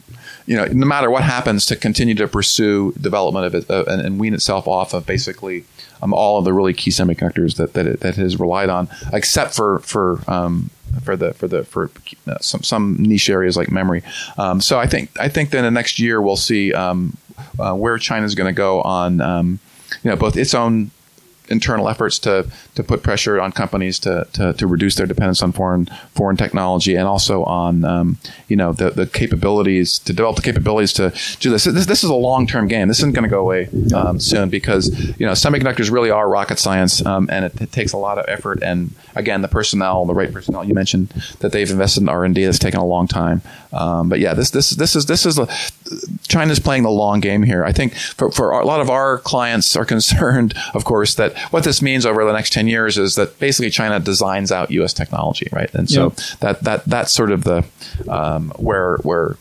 [0.46, 4.02] you know, no matter what happens, to continue to pursue development of it uh, and,
[4.02, 5.66] and wean itself off of basically
[6.02, 8.90] um, all of the really key semiconductors that that it, that it has relied on,
[9.14, 10.70] except for for um,
[11.04, 11.92] for the for the for
[12.28, 14.04] uh, some some niche areas like memory.
[14.38, 17.18] Um, so I think I think that in the next year we'll see um,
[17.60, 19.60] uh, where China's going to go on um,
[20.04, 20.92] you know both its own
[21.50, 25.52] internal efforts to to put pressure on companies to, to, to reduce their dependence on
[25.52, 28.18] foreign foreign technology and also on um,
[28.48, 31.66] you know the, the capabilities to develop the capabilities to do this.
[31.66, 32.88] This, this is a long term game.
[32.88, 34.90] This isn't going to go away um, soon because
[35.20, 38.26] you know semiconductors really are rocket science um, and it, it takes a lot of
[38.28, 42.26] effort and again the personnel, the right personnel you mentioned that they've invested in R
[42.26, 43.42] and D that's taken a long time.
[43.72, 45.48] Um, but yeah, this this this is this is a,
[46.28, 47.64] China's playing the long game here.
[47.64, 51.64] I think for, for a lot of our clients are concerned, of course, that what
[51.64, 54.94] this means over the next 10 years is that basically China designs out U.S.
[54.94, 55.74] technology, right?
[55.74, 56.10] And so
[56.40, 57.66] that, that, that's sort of the,
[58.08, 59.38] um, where, where,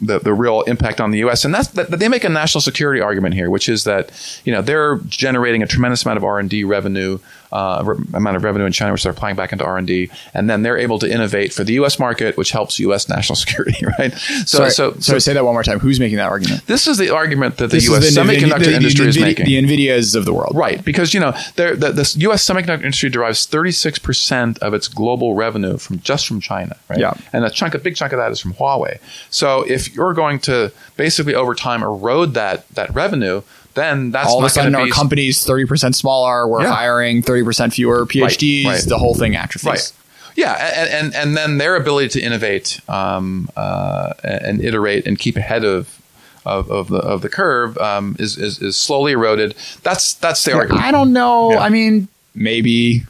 [0.00, 1.44] the, the real impact on the U.S.
[1.44, 4.12] and that's that they make a national security argument here, which is that
[4.44, 7.18] you know they're generating a tremendous amount of R and D revenue,
[7.52, 10.10] uh, re- amount of revenue in China, which they're applying back into R and D,
[10.34, 11.98] and then they're able to innovate for the U.S.
[11.98, 13.08] market, which helps U.S.
[13.08, 14.12] national security, right?
[14.12, 15.78] So, sorry, so, sorry, say that one more time.
[15.78, 16.66] Who's making that argument?
[16.66, 18.14] this is the argument that the This U.S.
[18.14, 19.46] the semiconductor the- the- industry is making.
[19.46, 20.54] The Nvidias of the world.
[20.56, 22.44] Right, because you know the, the U.S.
[22.44, 26.98] semiconductor industry derives 36 percent of its global revenue from just from China, right?
[26.98, 27.14] Yeah.
[27.32, 28.98] and a chunk, a big chunk of that is from Huawei.
[29.30, 33.42] So if you're going to basically over time erode that that revenue,
[33.76, 36.48] then that's All of a sudden, our company's thirty percent smaller.
[36.48, 36.74] We're Yeah.
[36.74, 38.64] hiring thirty percent fewer PhDs.
[38.64, 38.82] right.
[38.84, 39.66] The whole thing atrophies.
[39.66, 39.92] Right.
[40.34, 45.36] Yeah, and, and and then their ability to innovate um, uh, and iterate and keep
[45.36, 45.98] ahead of
[46.44, 49.54] of, of the of the curve um, is, is is slowly eroded.
[49.82, 50.84] That's that's the argument.
[50.84, 51.52] I don't know.
[51.52, 51.60] Yeah.
[51.60, 53.04] I mean, maybe.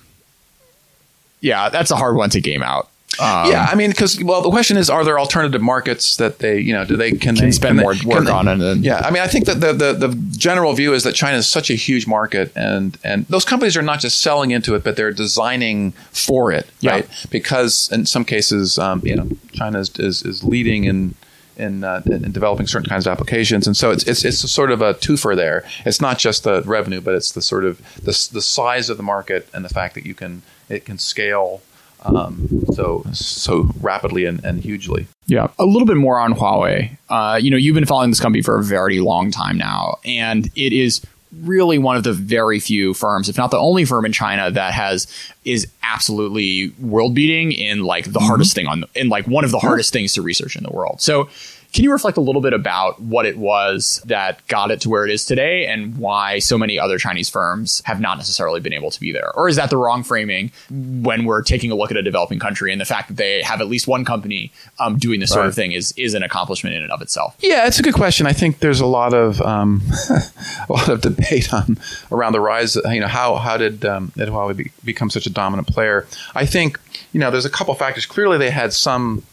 [1.41, 2.89] Yeah, that's a hard one to game out.
[3.19, 6.59] Um, yeah, I mean, because well, the question is, are there alternative markets that they,
[6.59, 8.85] you know, do they can, they spend they- more can work they- on it and-
[8.85, 11.47] yeah, I mean, I think that the, the the general view is that China is
[11.47, 14.97] such a huge market, and and those companies are not just selling into it, but
[14.97, 16.91] they're designing for it, Yeah.
[16.93, 17.09] right?
[17.31, 21.15] Because in some cases, um, you know, China is is, is leading in.
[21.59, 24.71] In, uh, in developing certain kinds of applications, and so it's it's it's a sort
[24.71, 25.65] of a twofer there.
[25.87, 29.03] It's not just the revenue, but it's the sort of the the size of the
[29.03, 31.63] market and the fact that you can it can scale
[32.05, 35.07] um, so so rapidly and, and hugely.
[35.27, 36.97] Yeah, a little bit more on Huawei.
[37.09, 40.47] Uh, you know, you've been following this company for a very long time now, and
[40.55, 41.03] it is
[41.43, 44.73] really one of the very few firms, if not the only firm in China that
[44.73, 45.07] has
[45.45, 49.59] is absolutely world beating in like the hardest thing on in like one of the
[49.59, 51.01] hardest things to research in the world.
[51.01, 51.29] So,
[51.77, 55.05] Can you reflect a little bit about what it was that got it to where
[55.05, 58.91] it is today and why so many other Chinese firms have not necessarily been able
[58.91, 59.31] to be there?
[59.37, 62.73] Or is that the wrong framing when we're taking a look at a developing country
[62.73, 65.55] and the fact that they have at least one company um, doing this sort of
[65.55, 67.37] thing is, is an accomplishment in and of itself?
[67.41, 68.27] Yeah, it's a good question.
[68.27, 69.83] I think there's a lot of um,
[70.71, 71.77] a lot of debate on
[72.11, 72.77] around the rise.
[72.77, 76.07] You know, how how did um, Huawei be, become such a dominant player?
[76.35, 76.81] I think
[77.13, 78.07] you know there's a couple factors.
[78.07, 79.25] Clearly, they had some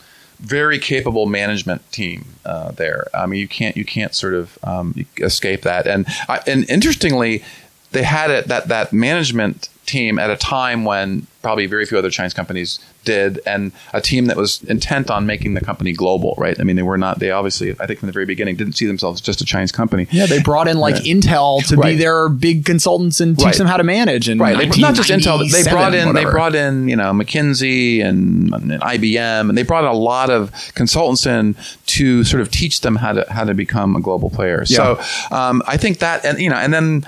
[0.44, 3.08] very capable management team uh, there.
[3.14, 5.88] I mean, you can't you can't sort of um, escape that.
[5.88, 6.06] And
[6.46, 7.44] and interestingly,
[7.92, 12.10] they had it that that management team at a time when probably very few other
[12.10, 16.36] Chinese companies did, and a team that was intent on making the company global.
[16.38, 16.58] Right?
[16.58, 17.20] I mean, they were not.
[17.20, 19.72] They obviously, I think, from the very beginning, didn't see themselves as just a Chinese
[19.74, 20.08] company.
[20.10, 21.16] Yeah, they brought in like Yeah.
[21.16, 23.58] Intel to be their big consultants and teach Right.
[23.58, 24.30] them how to manage.
[24.30, 25.40] And Right, they, not just Intel.
[25.52, 29.84] They brought in they brought in you know McKinsey and, and IBM, and they brought
[29.84, 31.56] a lot of consultants in
[31.88, 34.66] to sort of teach them how to how to become a global player.
[34.66, 35.00] So
[35.32, 37.06] um, I think that and you know and then.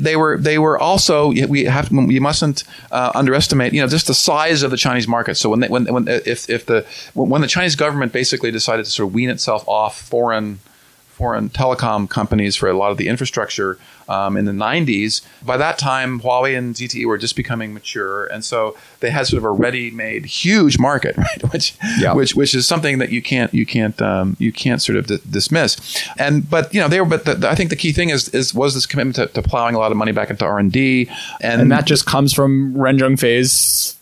[0.00, 0.38] They were.
[0.38, 1.28] They were also.
[1.28, 1.90] We have.
[1.90, 3.72] We mustn't uh, underestimate.
[3.72, 5.36] You know, just the size of the Chinese market.
[5.36, 8.90] So when they, when when if if the when the Chinese government basically decided to
[8.90, 10.60] sort of wean itself off foreign
[11.14, 15.22] foreign telecom companies for a lot of the infrastructure um, in the 90s.
[15.46, 19.38] By that time, Huawei and ZTE were just becoming mature, and so they had sort
[19.38, 21.52] of a ready-made huge market, right?
[21.52, 22.12] Which, Yeah.
[22.14, 25.18] which, which is something that you can't, you can't, um, you can't sort of d-
[25.30, 25.78] dismiss.
[26.18, 27.06] And but you know, they were.
[27.06, 29.42] But the, the- I think the key thing is is was this commitment to, to
[29.48, 31.08] plowing a lot of money back into R and D,
[31.40, 33.96] and that just comes from Ren Zhengfei's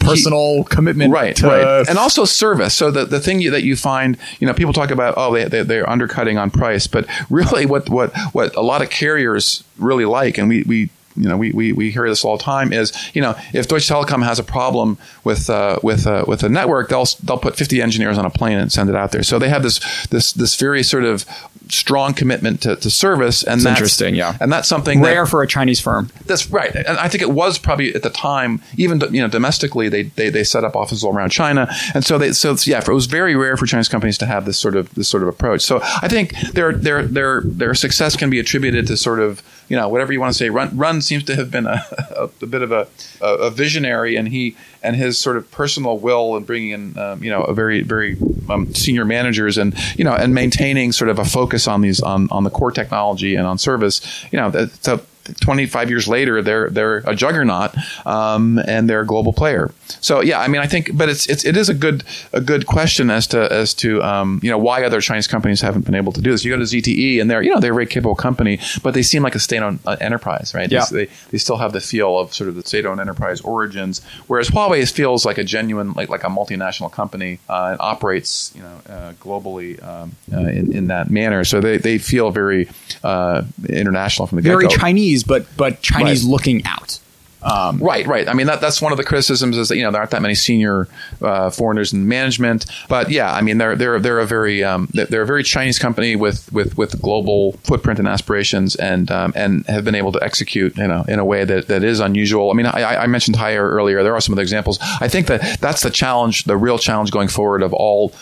[0.00, 1.88] personal commitment, right to right.
[1.88, 2.74] And also service.
[2.74, 5.44] So the, the thing you, that you find you know people talk about oh they,
[5.44, 10.04] they, they're undercutting on price but really what what what a lot of carriers really
[10.04, 10.90] like and we we
[11.20, 13.88] you know, we, we, we hear this all the time is, you know, if Deutsche
[13.88, 17.82] Telekom has a problem with uh, with uh, with a network, they'll they'll put 50
[17.82, 19.22] engineers on a plane and send it out there.
[19.22, 21.24] So they have this this this very sort of
[21.68, 24.36] strong commitment to, to service, and that's interesting, yeah.
[24.40, 26.10] and that's something that- rare for a Chinese firm.
[26.26, 29.88] that's right, and I think it was probably at the time, even you know, domestically,
[29.88, 32.88] they they, they set up offices all around China, and so they so yeah, it
[32.88, 35.62] was very rare for Chinese companies to have this sort of this sort of approach.
[35.62, 39.76] So I think their their their their success can be attributed to sort of you
[39.76, 40.50] know whatever you want to say.
[40.50, 41.82] Ren Ren seems to have been a,
[42.16, 42.86] a, a bit of a,
[43.22, 47.30] a visionary, and he and his sort of personal will and bringing in um, you
[47.30, 48.18] know a very very
[48.50, 52.28] um, senior managers and you know and maintaining sort of a focus on these on
[52.30, 54.02] on the core technology and on service.
[54.30, 55.06] You know, that-
[55.40, 57.74] 25 years later, they're they're a juggernaut
[58.06, 59.70] um, and they're a global player.
[60.00, 62.66] So yeah, I mean, I think, but it's it's it is a good a good
[62.66, 66.12] question as to as to um, you know why other Chinese companies haven't been able
[66.12, 66.44] to do this.
[66.44, 69.02] You go to ZTE and they're you know they're a very capable company, but they
[69.02, 70.70] seem like a state-owned uh, enterprise, right?
[70.70, 70.84] Yeah.
[70.90, 74.90] They, they still have the feel of sort of the state-owned enterprise origins, whereas Huawei
[74.90, 79.12] feels like a genuine like like a multinational company uh, and operates you know uh,
[79.14, 81.44] globally um, uh, in in that manner.
[81.44, 82.68] So they they feel very
[83.02, 84.80] uh, international from the Very get-go.
[85.22, 86.30] Chinese, but but Chinese Right.
[86.30, 86.98] looking out.
[87.42, 88.28] Right, right.
[88.28, 90.20] I mean, that, that's one of the criticisms is that you know there aren't that
[90.20, 90.88] many senior
[91.22, 92.66] uh, foreigners in management.
[92.88, 95.78] But yeah, I mean they're they're they're a very um, they're they're a very Chinese
[95.78, 100.22] company with with with global footprint and aspirations, and um, and have been able to
[100.22, 102.50] execute you know in a way that, that is unusual.
[102.50, 104.02] I mean, I, I mentioned Haier earlier.
[104.02, 104.78] There are some other examples.
[105.00, 108.12] I think that that's the challenge, the real challenge going forward of all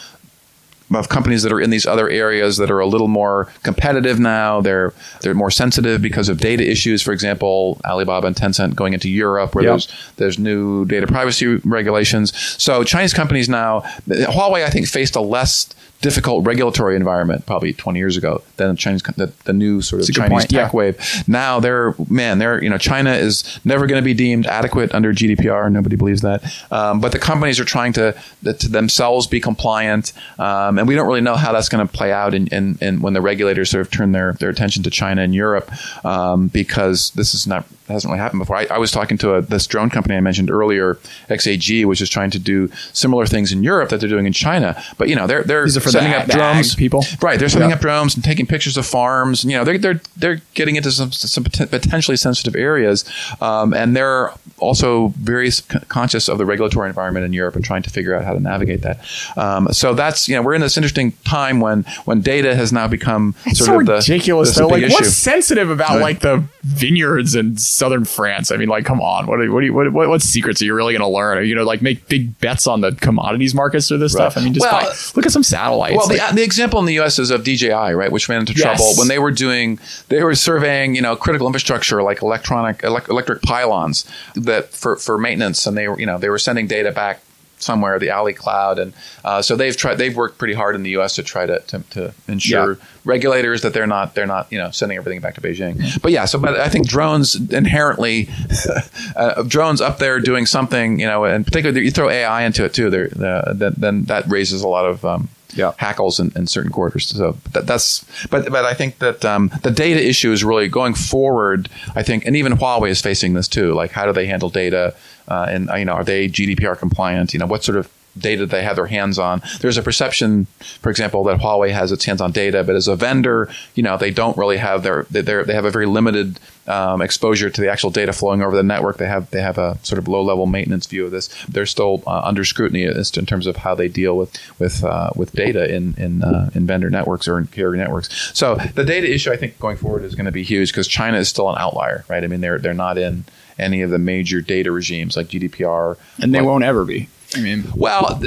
[0.95, 4.61] of companies that are in these other areas that are a little more competitive now.
[4.61, 7.03] They're they're more sensitive because of data issues.
[7.03, 9.71] For example, Alibaba and Tencent going into Europe, where Yep.
[9.73, 12.33] there's there's new data privacy regulations.
[12.63, 15.69] So Chinese companies now, Huawei, I think, faced a less
[16.01, 20.07] difficult regulatory environment probably 20 years ago than the Chinese the, the new sort of
[20.07, 20.77] That's a good Chinese point, tech yeah.
[20.77, 21.29] wave.
[21.29, 25.13] Now they're man, they're you know China is never going to be deemed adequate under
[25.13, 25.71] GDPR.
[25.73, 30.79] Nobody believes that, um, but the companies are trying to, to themselves be compliant, um,
[30.79, 33.13] and we don't really know how that's going to play out in, in, in when
[33.13, 35.71] the regulators sort of turn their, their attention to China and Europe,
[36.05, 38.57] um, because this is not hasn't really happened before.
[38.57, 40.95] I, I was talking to a, this drone company I mentioned earlier,
[41.29, 44.81] XAG, which is trying to do similar things in Europe that they're doing in China,
[44.99, 47.05] but you know they're they're setting the up the drones people?
[47.23, 47.39] right?
[47.39, 47.77] They're setting Yeah.
[47.77, 49.45] up drones and taking pictures of farms.
[49.45, 53.05] You know, they're they're they're getting into some some potentially sensitive areas,
[53.41, 57.83] um, and they're also very con- conscious of the regulatory environment in Europe and trying
[57.83, 59.01] to figure out how to navigate that.
[59.37, 62.89] Um, so that's you know we're in this interesting time when when data has now
[62.89, 64.67] become sort so of the ridiculous though.
[64.69, 66.03] Like, what's sensitive about Right.
[66.03, 68.51] like the vineyards in southern France?
[68.51, 69.27] I mean, like, come on.
[69.27, 71.39] What are, what, are you, what, what what secrets are you really going to learn?
[71.39, 74.31] Are you going to like make big bets on the commodities markets or this Right.
[74.31, 74.37] stuff?
[74.41, 75.97] I mean, just Well, buy- look at some satellites.
[75.97, 77.19] Well, Like, the, the example in the U.S.
[77.19, 78.63] is of DJI, right, which ran into Yes.
[78.63, 83.09] trouble when they were doing, they were surveying, you know, critical infrastructure like electronic, elec
[83.09, 84.05] electric pylons
[84.35, 87.21] that for, for maintenance, and they were, you know, they were sending data back
[87.61, 88.93] somewhere, the Ali Cloud, and
[89.25, 89.97] uh, so they've tried.
[89.99, 91.17] They've worked pretty hard in the U.S.
[91.17, 92.85] to try to to, to ensure Yeah.
[93.09, 96.01] Regulators that they're not they're not you know sending everything back to Beijing.
[96.03, 98.29] But yeah, so but I think drones inherently
[99.17, 102.75] uh, drones up there doing something you know, and particularly you throw AI into it
[102.75, 102.91] too.
[102.91, 105.73] There, uh, then, then that raises a lot of um, Yeah.
[105.79, 107.09] hackles in, in certain quarters.
[107.09, 110.95] So that, that's but but I think that um, the data issue is really going
[110.95, 111.69] forward.
[111.97, 113.73] I think, and even Huawei is facing this too.
[113.75, 114.95] Like, how do they handle data?
[115.27, 117.33] Uh, and uh, you know, are they GDPR compliant?
[117.33, 117.89] You know, what sort of
[118.19, 119.43] data they have their hands on.
[119.61, 120.47] There's a perception,
[120.81, 123.97] for example, that Huawei has its hands on data, but as a vendor, you know,
[123.97, 126.39] they don't really have their they they have a very limited
[126.69, 128.99] um, exposure to the actual data flowing over the network.
[128.99, 131.29] They have they have a sort of low level maintenance view of this.
[131.49, 135.33] They're still uh, under scrutiny in terms of how they deal with with uh, with
[135.33, 138.09] data in in uh, in vendor networks or in carrier networks.
[138.37, 141.19] So the data issue, I think, going forward is going to be huge because China
[141.19, 142.23] is still an outlier, right?
[142.23, 143.25] I mean, they're they're not in
[143.59, 147.09] any of the major data regimes like GDPR, and they like- won't ever be.
[147.35, 148.21] I mean, well,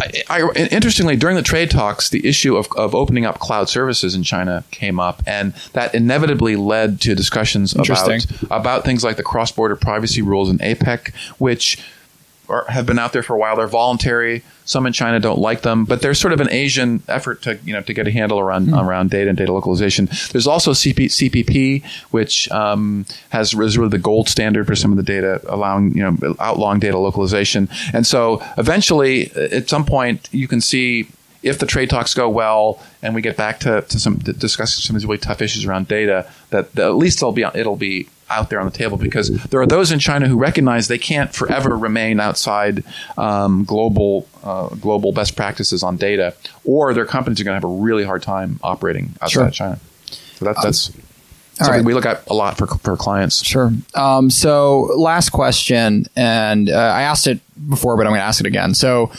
[0.00, 4.14] I, I, interestingly, during the trade talks, the issue of, of opening up cloud services
[4.14, 9.22] in China came up, and that inevitably led to discussions about about things like the
[9.22, 11.78] cross border privacy rules in APEC, which
[12.48, 13.56] are, have been out there for a while.
[13.56, 14.42] They're voluntary.
[14.64, 17.72] Some in China don't like them, but there's sort of an Asian effort to you
[17.72, 20.08] know to get a handle around around data and data localization.
[20.32, 24.96] There's also CP, CPP, which um, has is really the gold standard for some of
[24.96, 27.68] the data, allowing you know outlawing data localization.
[27.92, 31.08] And so eventually, at some point, you can see
[31.42, 34.82] if the trade talks go well and we get back to, to some to discussing
[34.82, 37.76] some of these really tough issues around data, that, that at least it'll be it'll
[37.76, 40.98] be out there on the table because there are those in China who recognize they
[40.98, 42.82] can't forever remain outside
[43.16, 47.70] um, global uh, global best practices on data, or their companies are going to have
[47.70, 49.46] a really hard time operating outside Sure.
[49.46, 49.80] of China.
[50.36, 51.84] So that, that's all something right.
[51.84, 53.44] we look at a lot for for clients.
[53.44, 53.72] Sure.
[53.94, 58.40] Um, so, last question, and uh, I asked it before, but I'm going to ask
[58.40, 58.74] it again.
[58.74, 59.10] So,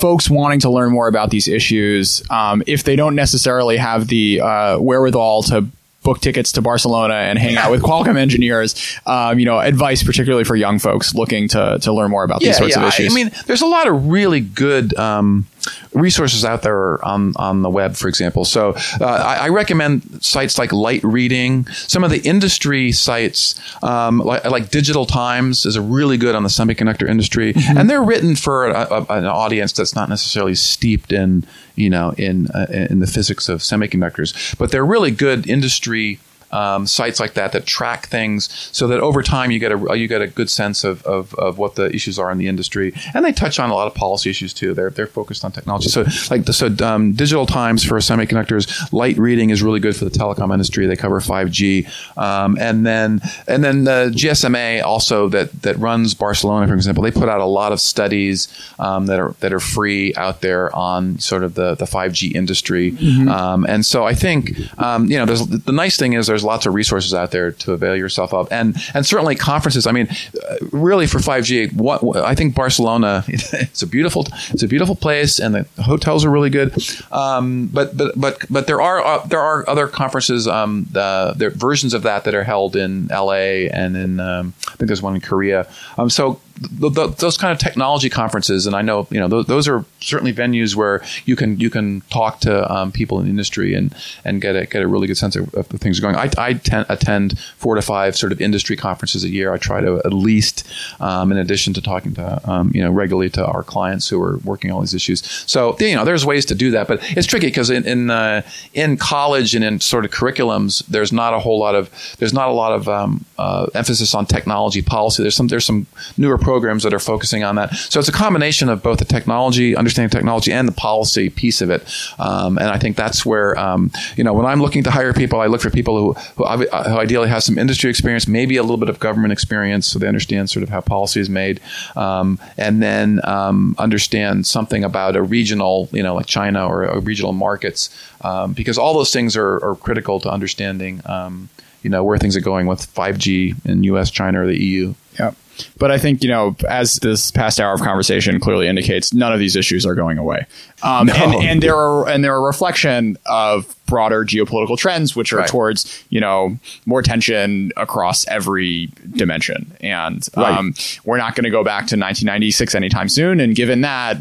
[0.00, 4.40] folks wanting to learn more about these issues, um, if they don't necessarily have the
[4.40, 5.66] uh, wherewithal to
[6.08, 10.42] book tickets to Barcelona and hang out with Qualcomm engineers, um, you know, advice particularly
[10.42, 13.12] for young folks looking to to learn more about these sorts of issues.
[13.12, 15.46] I mean, there's a lot of really good um,
[15.92, 18.44] resources out there on on the web, for example.
[18.44, 21.66] So uh, I, I recommend sites like Light Reading.
[21.66, 26.48] Some of the industry sites, um, like, like DigiTimes, is a really good on the
[26.48, 27.78] semiconductor industry, Mm-hmm.
[27.78, 31.44] and they're written for a, a, an audience that's not necessarily steeped in
[31.76, 36.18] you know in uh, in the physics of semiconductors, but they're really good industry
[36.50, 40.08] um, sites like that that track things so that over time you get a you
[40.08, 42.92] get a good sense of, of, of what the issues are in the industry.
[43.14, 44.74] And they touch on a lot of policy issues too.
[44.74, 45.88] They're they're focused on technology.
[45.88, 50.10] So like the, so um, DigiTimes for semiconductors light reading is really good for the
[50.10, 50.86] telecom industry.
[50.86, 56.66] They cover 5G um, and then and then the GSMA also that that runs Barcelona
[56.66, 60.14] for example they put out a lot of studies um, that are that are free
[60.16, 62.96] out there on sort of the the 5G industry.
[63.28, 66.66] Um, and so I think um, you know there's the nice thing is there's lots
[66.66, 68.48] of resources out there to avail yourself of.
[68.50, 70.08] And and certainly conferences I mean
[70.48, 75.38] uh, really for 5G what I think Barcelona it's a beautiful it's a beautiful place
[75.38, 76.76] and the hotels are really good.
[77.12, 81.94] Um, but but but but there are uh, there are other conferences um, the versions
[81.94, 85.20] of that that are held in LA and in um, I think there's one in
[85.20, 85.66] Korea.
[85.96, 86.40] Um, so
[86.80, 89.84] th- th- those kind of technology conferences, and I know you know those, those are
[90.00, 93.94] certainly venues where you can you can talk to um, people in the industry and
[94.24, 96.16] and get a get a really good sense of, of the things going.
[96.16, 99.52] I, I ten, attend four to five sort of industry conferences a year.
[99.52, 100.66] I try to at least,
[101.00, 104.38] um, in addition to talking to um, you know regularly to our clients who are
[104.38, 105.24] working all these issues.
[105.46, 108.42] So you know there's ways to do that, but it's tricky because in in, uh,
[108.74, 112.48] in college and in sort of curriculums, there's not a whole lot of there's not
[112.48, 115.22] a lot of um, uh, emphasis on technology policy.
[115.22, 115.86] There's some there's some
[116.16, 117.74] newer programs that are focusing on that.
[117.74, 121.68] So it's a combination of both the technology, understanding technology, and the policy piece of
[121.68, 121.82] it.
[122.18, 125.40] Um, and I think that's where um, you know when I'm looking to hire people,
[125.40, 128.62] I look for people who who, uh, who ideally have some industry experience, maybe a
[128.62, 131.60] little bit of government experience, so they understand sort of how policy is made,
[131.96, 137.00] um, and then um, understand something about a regional, you know, like China or, or
[137.00, 137.90] regional markets,
[138.22, 141.02] um, because all those things are, are critical to understanding.
[141.04, 141.50] Um,
[141.82, 144.94] you know where things are going with 5G in U.S., China, or the EU.
[145.18, 145.32] Yeah.
[145.78, 149.38] But I think, you know, as this past hour of conversation clearly indicates, none of
[149.38, 150.46] these issues are going away.
[150.82, 155.38] Um, and, and they're a, and they're a reflection of broader geopolitical trends, which are
[155.38, 155.48] Right.
[155.48, 159.72] towards, you know, more tension across every dimension.
[159.80, 163.40] And um, we're not going to go back to 1996 anytime soon.
[163.40, 164.18] And given that,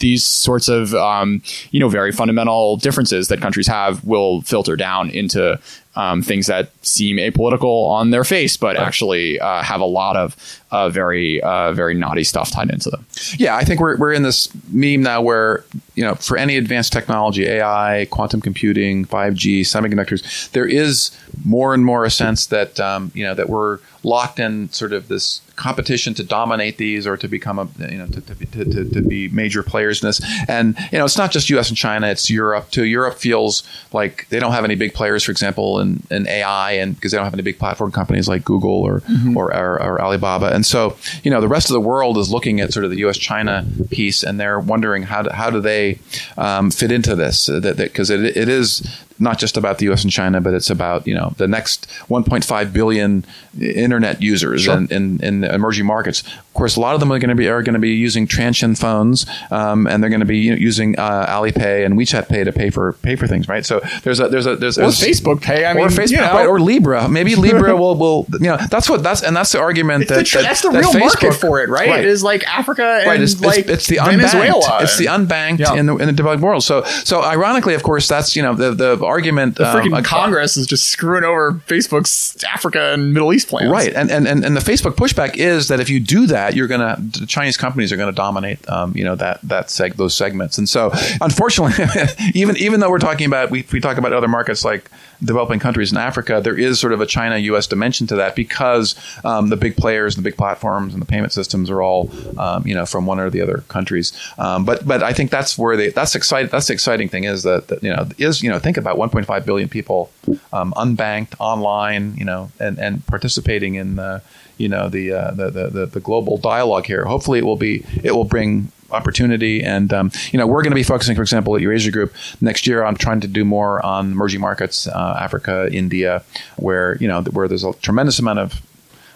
[0.00, 5.08] these sorts of um, you know very fundamental differences that countries have will filter down
[5.08, 5.58] into
[5.94, 10.34] um, things that seem apolitical on their face, but actually uh, have a lot of
[10.74, 13.06] uh, very uh, very naughty stuff tied into them.
[13.38, 15.64] Yeah, I think we're, we're in this meme now where,
[15.94, 21.84] you know, for any advanced technology, AI, quantum computing, 5G, semiconductors, there is more and
[21.84, 26.14] more a sense that, um, you know, that we're locked in sort of this competition
[26.14, 29.28] to dominate these or to become a, you know, to, to, be- to, to, be
[29.28, 30.20] major players in this.
[30.48, 32.84] And, you know, it's not just US and China, it's Europe too.
[32.84, 33.62] Europe feels
[33.92, 37.16] like they don't have any big players, for example, in, in AI and because they
[37.16, 39.02] don't have any big platform companies like Google or,
[39.36, 40.52] or, or, or Alibaba.
[40.52, 42.98] And so, you know, the rest of the world is looking at sort of the
[42.98, 45.98] US China piece and they're wondering how do, how do they
[46.36, 47.48] um, fit into this?
[47.48, 48.86] Because it, it is
[49.18, 50.02] not just about the U.S.
[50.02, 53.24] and China, but it's about you know the next 1.5 billion
[53.60, 56.22] internet users in, in, in emerging markets.
[56.22, 58.26] Of course, a lot of them are going to be are going to be using
[58.26, 62.52] Transsion phones, um, and they're going to be using uh, Alipay and WeChat Pay to
[62.52, 63.64] pay for pay for things, right?
[63.66, 65.64] So there's a there's a there's, Or there's- Facebook Pay.
[65.64, 66.32] I or mean, Facebook, you know.
[66.32, 66.46] right?
[66.46, 67.08] Or Libra.
[67.08, 70.16] Maybe Libra will will you know that's what that's and that's the argument It's that,
[70.18, 72.00] the tr- that- that's the that real market for it, right?
[72.00, 74.60] It is like Africa and Right, it's, it's- like it's, the Venezuela.
[74.64, 74.82] unbanked.
[74.82, 75.74] It's the unbanked Yeah.
[75.74, 76.62] in the in the developed world.
[76.64, 79.56] So so ironically, of course, that's you know the the argument.
[79.56, 83.70] the freaking um, Congress is just screwing over Facebook's Africa and Middle East plans.
[83.70, 86.66] Right, and, and and and the Facebook pushback is that if you do that, you're
[86.66, 90.58] gonna the Chinese companies are gonna dominate, um, you know that that seg those segments.
[90.58, 90.90] And so,
[91.20, 91.84] unfortunately,
[92.34, 94.90] even even though we're talking about we we talk about other markets like
[95.24, 97.66] developing countries in Africa, there is sort of a China U.S.
[97.66, 98.94] dimension to that because
[99.24, 102.66] um, the big players and the big platforms and the payment systems are all um,
[102.66, 104.12] you know from one or the other countries.
[104.38, 106.50] Um, but but I think that's where they that's exciting.
[106.50, 109.46] That's the exciting thing is that, that you know is you know think about 1.5
[109.46, 110.10] billion people
[110.52, 114.22] um, unbanked online, you know, and and participating in the
[114.56, 117.04] you know the, uh, the, the the the global dialogue here.
[117.04, 119.62] Hopefully, it will be it will bring opportunity.
[119.62, 122.66] And um, you know we're going to be focusing for example at eurasia group next
[122.66, 126.22] year on trying to do more on emerging markets uh, africa india
[126.56, 128.60] where you know where there's a tremendous amount of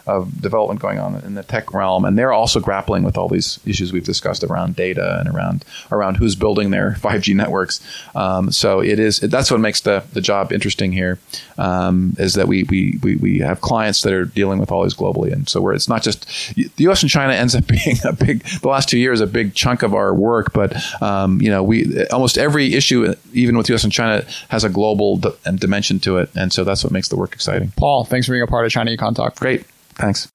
[0.09, 3.61] of development going on in the tech realm, and they're also grappling with all these
[3.67, 7.81] issues we've discussed around data and around around who's building their 5G networks.
[8.15, 11.19] Um, so it is that's what makes the the job interesting here
[11.59, 14.95] um, is that we, we we we have clients that are dealing with all these
[14.95, 17.03] globally, and so where it's not just the U.S.
[17.03, 19.95] and China ends up being a big the last two years a big chunk of
[19.95, 23.85] our work, but um, you know we almost every issue even with U.S.
[23.85, 27.17] and China has a global d- dimension to it, and so that's what makes the
[27.17, 27.73] work exciting.
[27.77, 29.37] Paul, thanks for being a part of China Econ Talk.
[29.37, 29.67] Great,
[29.99, 30.33] thanks.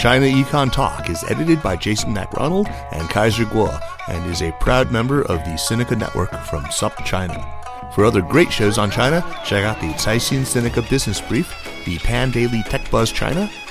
[0.00, 3.78] China Econ Talk is edited by Jason McRonald and Kaiser Kuo
[4.08, 7.60] and is a proud member of the Sinica Network from SupChina.
[7.94, 11.48] For other great shows on China, check out the Caixin Sinica Business Brief,
[11.84, 13.50] the Pandaily Tech Buzz China,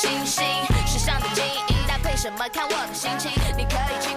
[0.00, 0.44] 星星，
[0.86, 3.74] 时尚的精英，搭配什么看我的心情，你可
[4.06, 4.07] 以，